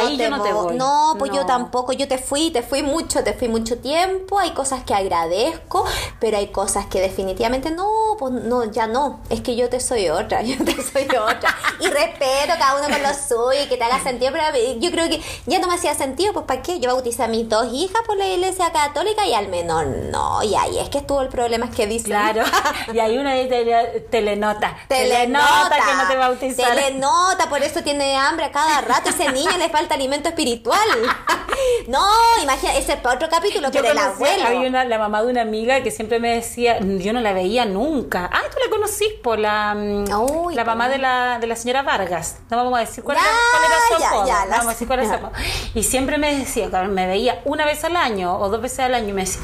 [0.00, 0.76] Ahí te yo no te vo- voy.
[0.76, 1.46] No, pues yo No.
[1.46, 1.92] tampoco.
[1.92, 4.38] Yo te fui, te fui mucho, te fui mucho tiempo.
[4.38, 5.84] Hay cosas que agradezco,
[6.20, 7.88] pero hay cosas que definitivamente no,
[8.18, 9.20] pues no, ya no.
[9.30, 11.56] Es que yo te soy otra, yo te soy otra.
[11.80, 14.44] Y respeto cada uno con lo suyo y que te haga sentido, pero
[14.78, 16.80] yo creo que ya no me hacía sentido, pues ¿para qué?
[16.80, 20.42] Yo bauticé a mis dos hijas por la iglesia católica y al menor no.
[20.42, 22.12] Y ahí es que estuvo el problema es que dicen.
[22.12, 22.44] Claro.
[22.92, 24.76] y hay una de tele- telenota.
[24.88, 26.76] Telenota, que no te bautizaron.
[26.76, 29.10] Telenota, por eso tiene hambre a cada rato.
[29.10, 30.78] Ese niño le falta alimento espiritual.
[31.86, 32.04] No,
[32.42, 34.46] imagina, ese es para otro capítulo, Yo pero el abuelo.
[34.46, 37.64] había una, la mamá de una amiga que siempre me decía, yo no la veía
[37.64, 38.28] nunca.
[38.32, 40.04] Ah, tú la conocís por la, mm,
[40.44, 42.38] Uy, la mamá de la, de la señora Vargas.
[42.50, 44.86] No vamos a decir cuál, Ya, era, cuál era su ya, no vamos a decir
[44.88, 45.78] cuál era su.
[45.78, 49.08] Y siempre me decía, me veía una vez al año o dos veces al año
[49.08, 49.42] y me decía,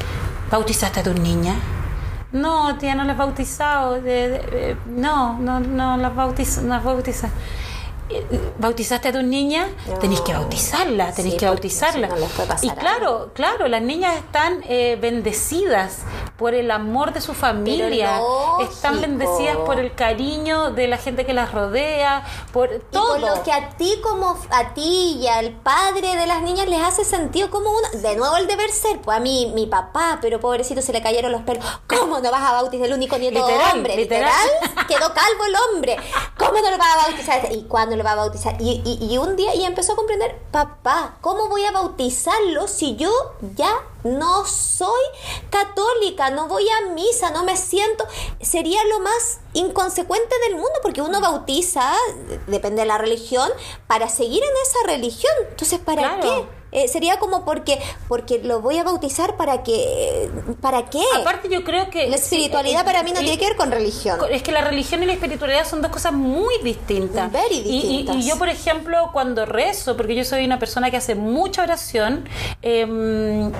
[0.51, 1.57] ¿bautizaste a tus niñas?
[2.33, 4.01] No, tía, no las bautizado.
[4.01, 7.29] de- de- no, no, no las bautizo, no las bautiza.
[8.59, 9.69] ¿Bautizaste a tus niñas?
[9.87, 9.95] No.
[9.99, 12.09] Tenéis que bautizarla, tenéis Sí, que porque bautizarla.
[12.59, 15.99] si no y claro, claro, las niñas están eh, bendecidas
[16.39, 18.21] por el amor de su familia,
[18.63, 23.09] están bendecidas por el cariño de la gente que las rodea, por Y todo.
[23.09, 26.81] por lo que a ti como a ti y al padre de las niñas les
[26.81, 30.39] hace sentido como uno, de nuevo el deber ser, pues a mí mi papá, pero
[30.39, 31.65] pobrecito se le cayeron los pelos.
[31.89, 33.97] ¿Cómo no vas a bautizar el único nieto Literal, hombre?
[33.97, 34.33] literal.
[34.63, 35.97] Literal, quedó calvo el hombre.
[36.39, 37.49] ¿Cómo no lo vas a bautizar?
[37.53, 38.55] ¿Y cuándo lo va a bautizar?
[38.61, 42.95] Y, y- y un día y empezó a comprender, papá, ¿cómo voy a bautizarlo si
[42.95, 43.11] yo
[43.57, 43.73] ya
[44.09, 45.01] no soy
[45.51, 48.07] católica, no voy a misa, no me siento?
[48.41, 51.93] Sería lo más inconsecuente del mundo porque uno bautiza,
[52.47, 53.51] depende de la religión,
[53.87, 55.33] para seguir en esa religión.
[55.51, 56.21] Entonces, ¿para Claro.
[56.23, 56.59] qué?
[56.71, 60.31] Eh, sería como porque porque lo voy a bautizar para que
[60.61, 63.47] para qué Aparte yo creo que la espiritualidad eh, para mí no eh, tiene que
[63.47, 67.33] ver con religión Es que la religión y la espiritualidad son dos cosas muy distintas.
[67.33, 67.63] Very Y- y-
[68.03, 68.17] distintas.
[68.17, 72.29] Y, yo, por ejemplo, cuando rezo, porque yo soy una persona que hace mucha oración,
[72.61, 73.51] em,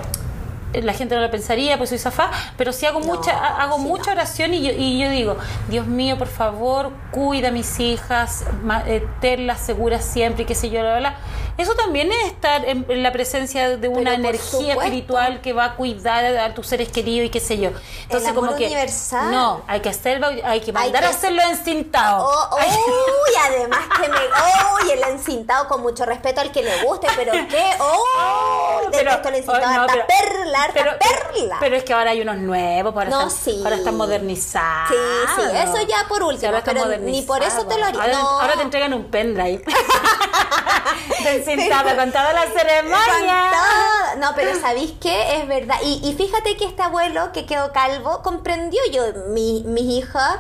[0.75, 3.77] la gente no lo pensaría, pues soy safá, pero sí hago No, mucha ha- hago
[3.77, 5.37] sí, mucha oración y yo, y yo digo,
[5.69, 8.45] Dios mío, por favor, cuida a mis hijas,
[8.87, 11.17] eh, tenlas seguras siempre y qué sé yo, bla, bla.
[11.57, 14.81] Eso también es estar en, en la presencia de una energía supuesto.
[14.83, 17.71] espiritual que va a cuidar a tus seres queridos y qué sé yo.
[18.05, 19.33] Entonces, amor como que universal.
[19.33, 22.25] no, hay que hacer bau- hay que mandar que a hacerlo encintado.
[22.29, 24.17] Oh, Ay, uy, además que me.
[24.19, 27.65] Uy, el encintado con mucho respeto al que le guste, pero qué.
[27.81, 31.57] Oh, detesto el encintado, oh, no, pero- perla, pero, perla.
[31.61, 33.61] pero es que ahora hay unos nuevos, ahora, No, están, sí.
[33.65, 34.91] ahora están modernizados.
[34.91, 34.97] Sí,
[35.37, 38.29] sí, eso ya por último, Sí, pero ni por eso te lo haría, Ahora, no.
[38.41, 39.65] ahora te entregan un pendrive.
[41.27, 43.51] encintado con toda la ceremonia.
[43.51, 44.21] Con todo.
[44.21, 45.37] No, pero ¿sabéis qué?
[45.41, 45.77] Es verdad.
[45.83, 50.39] Y, y fíjate que este abuelo que quedó calvo comprendió yo, mi, mis hijas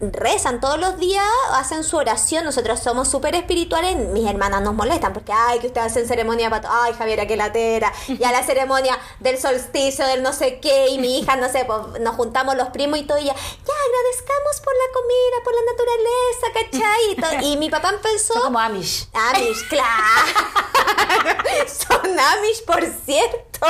[0.00, 5.12] rezan todos los días, hacen su oración, nosotros somos súper espirituales, mis hermanas nos molestan
[5.12, 6.62] porque, ay, que ustedes hacen ceremonia para...
[6.62, 7.92] to- Ay, Javiera, qué latera.
[8.18, 12.00] Ya la ceremonia del solsticio, del no sé qué, y mi hija, no sé, pues,
[12.00, 13.40] nos juntamos los primos y todo, y ya, ya
[13.86, 17.12] agradezcamos por la comida, por la naturaleza, ¿cachai?
[17.12, 17.52] Y, todo.
[17.52, 18.34] Y mi papá empezó...
[18.34, 19.08] Son como Amish.
[19.12, 19.86] Amish, claro.
[21.66, 23.66] Son Amish, por cierto.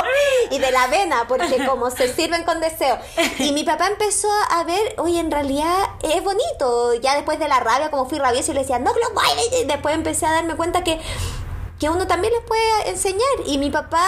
[0.50, 2.98] Y de la avena, porque como se sirven con deseo.
[3.38, 5.88] Y mi papá empezó a ver, oye, en realidad
[6.20, 6.94] es bonito.
[6.94, 9.62] Ya después de la rabia, como fui rabioso y le decía, no lo bailes.
[9.62, 11.00] Y después empecé a darme cuenta que
[11.80, 13.28] que uno también les puede enseñar.
[13.46, 14.06] Y mi papá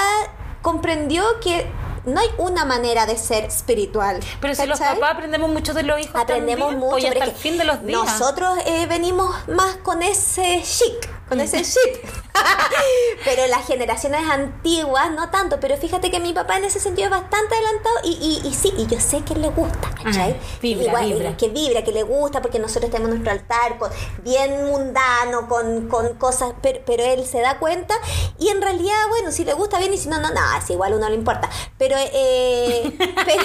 [0.60, 1.66] comprendió que
[2.04, 4.20] no hay una manera de ser espiritual.
[4.40, 7.32] Pero si los papás aprendemos mucho de los hijos aprendemos también, mucho pues, hasta el
[7.32, 8.04] que fin de los días.
[8.04, 12.04] nosotros eh, venimos más con ese chic con ese chip
[13.24, 17.11] pero las generaciones antiguas no tanto pero fíjate que mi papá en ese sentido es
[17.11, 20.32] bastante adelantado y, y, y sí y yo sé que le gusta ¿cachai?
[20.32, 21.28] Ah, vibra, Igual, vibra.
[21.30, 23.90] eh, que vibra que le gusta porque nosotros tenemos nuestro altar con,
[24.22, 27.95] bien mundano con, con cosas pero, pero él se da cuenta
[28.38, 30.93] y en realidad bueno si le gusta bien y si no no no es igual
[30.95, 33.45] uno no le importa pero eh, pero-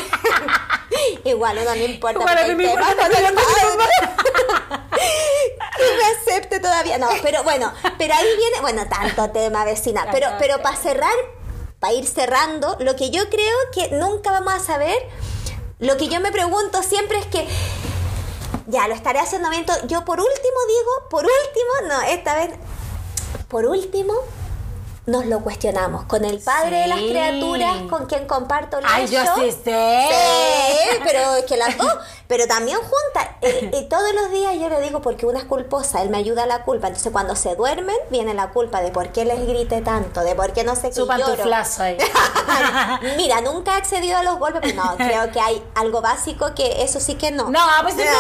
[1.25, 2.65] igual uno no le importa Igual a mí me
[5.77, 6.97] que me acepte todavía.
[6.97, 10.07] No pero bueno pero ahí viene bueno tanto tema vecina.
[10.11, 11.13] Pero Tanto pero para cerrar
[11.79, 14.97] para ir cerrando lo que yo creo que nunca vamos a saber
[15.79, 17.47] lo que yo me pregunto siempre es que
[18.65, 22.49] ya lo estaré haciendo bien yo por último digo por último no esta vez
[23.47, 24.13] por último
[25.07, 26.03] nos lo cuestionamos.
[26.03, 29.21] Con el padre de las criaturas con quien comparto el Ay, yo.
[29.35, 30.07] sí sé.
[30.09, 31.93] Sí, pero es que las dos,
[32.27, 33.27] pero también juntas.
[33.41, 36.43] Eh, eh, todos los días yo le digo porque una es culposa, él me ayuda
[36.43, 36.87] a la culpa.
[36.87, 40.53] Entonces cuando se duermen, viene la culpa de por qué les grité tanto, de por
[40.53, 41.97] qué no sé qué Su pantuflazo ahí.
[43.17, 46.83] Mira, nunca he accedido a los golpes, pero no, creo que hay algo básico que
[46.83, 47.49] eso sí que no.
[47.49, 48.13] No, pues vecina,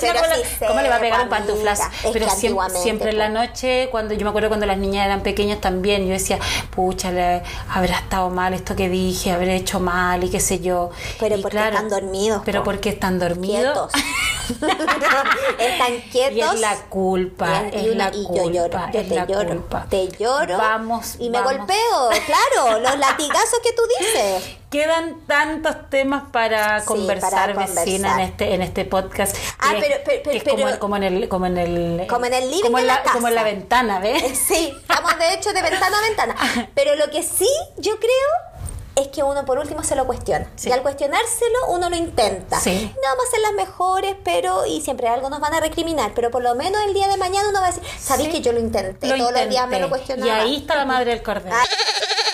[0.00, 1.84] pero ¿cómo, sí le- cómo le va a pegar un pantuflazo?
[2.04, 5.22] Es Pero siempre, siempre en la noche, cuando yo me acuerdo cuando las niñas eran
[5.22, 6.38] pequeñas también, yo decía,
[6.74, 7.42] pucha, le
[7.72, 10.90] habrá estado mal esto que dije, habré hecho mal y qué sé yo.
[11.18, 12.64] Pero Y porque están dormidos, Pero po.
[12.66, 13.45] porque están dormidos.
[13.46, 13.92] Quietos.
[15.58, 16.36] Están quietos.
[16.36, 19.14] Y es la culpa, Y, es y una- la y yo culpa, lloro, yo te
[19.14, 19.86] la lloro, culpa.
[19.88, 20.58] te lloro.
[20.58, 21.56] Vamos, Y me vamos.
[21.56, 24.56] golpeo, claro, los latigazos que tú dices.
[24.70, 28.20] Quedan tantos temas para Sí, conversar, para vecina, conversar.
[28.20, 29.36] en este, en este podcast.
[29.58, 32.34] Ah, pero- pero- que es pero- como, como en el, como en el, Como en
[32.34, 33.54] el living como en de la como en la casa.
[33.54, 34.38] ventana, ¿ves?
[34.46, 36.36] Sí, estamos de hecho de ventana a ventana.
[36.74, 38.55] Pero lo que sí yo creo
[38.96, 40.50] es que uno por último se lo cuestiona.
[40.56, 40.68] Sí.
[40.70, 42.58] Y al cuestionárselo uno lo intenta.
[42.58, 42.90] Sí.
[42.94, 46.30] No vamos a ser las mejores, pero y siempre algo nos van a recriminar, pero
[46.30, 48.36] por lo menos el día de mañana uno va a decir, ¿sabéis Sí.
[48.36, 49.06] que yo lo intenté?
[49.06, 49.80] Lo Todos los días me intenté.
[49.80, 50.26] lo cuestionaba.
[50.26, 51.54] Y ahí está la madre del cordero.
[51.54, 51.64] Ah,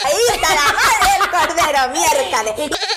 [0.04, 2.70] Ahí está la madre del cordero, miércoles.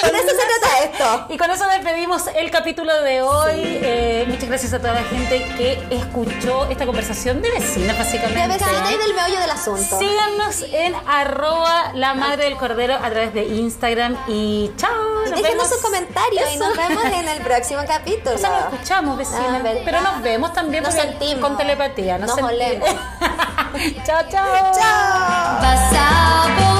[0.00, 1.26] Con eso se trata esto.
[1.34, 3.60] Y con eso despedimos el capítulo de hoy.
[3.82, 8.40] Eh, muchas gracias a toda la gente que escuchó esta conversación de vecinas, básicamente.
[8.40, 9.98] De vecina y del meollo del asunto.
[9.98, 14.90] Síganos en arroba la madre del cordero a través de Instagram y chao.
[15.28, 18.36] nos Déjenos sus comentarios y nos vemos en el próximo capítulo.
[18.36, 19.62] O sea, nos escuchamos, vecina.
[19.64, 21.40] Ah, pero nos vemos también Nos sentimos.
[21.44, 22.18] con telepatía.
[22.18, 22.52] Nos sentimos.
[22.52, 22.88] olemos.
[24.06, 24.72] chao, chao.
[25.90, 26.77] ¡Chao!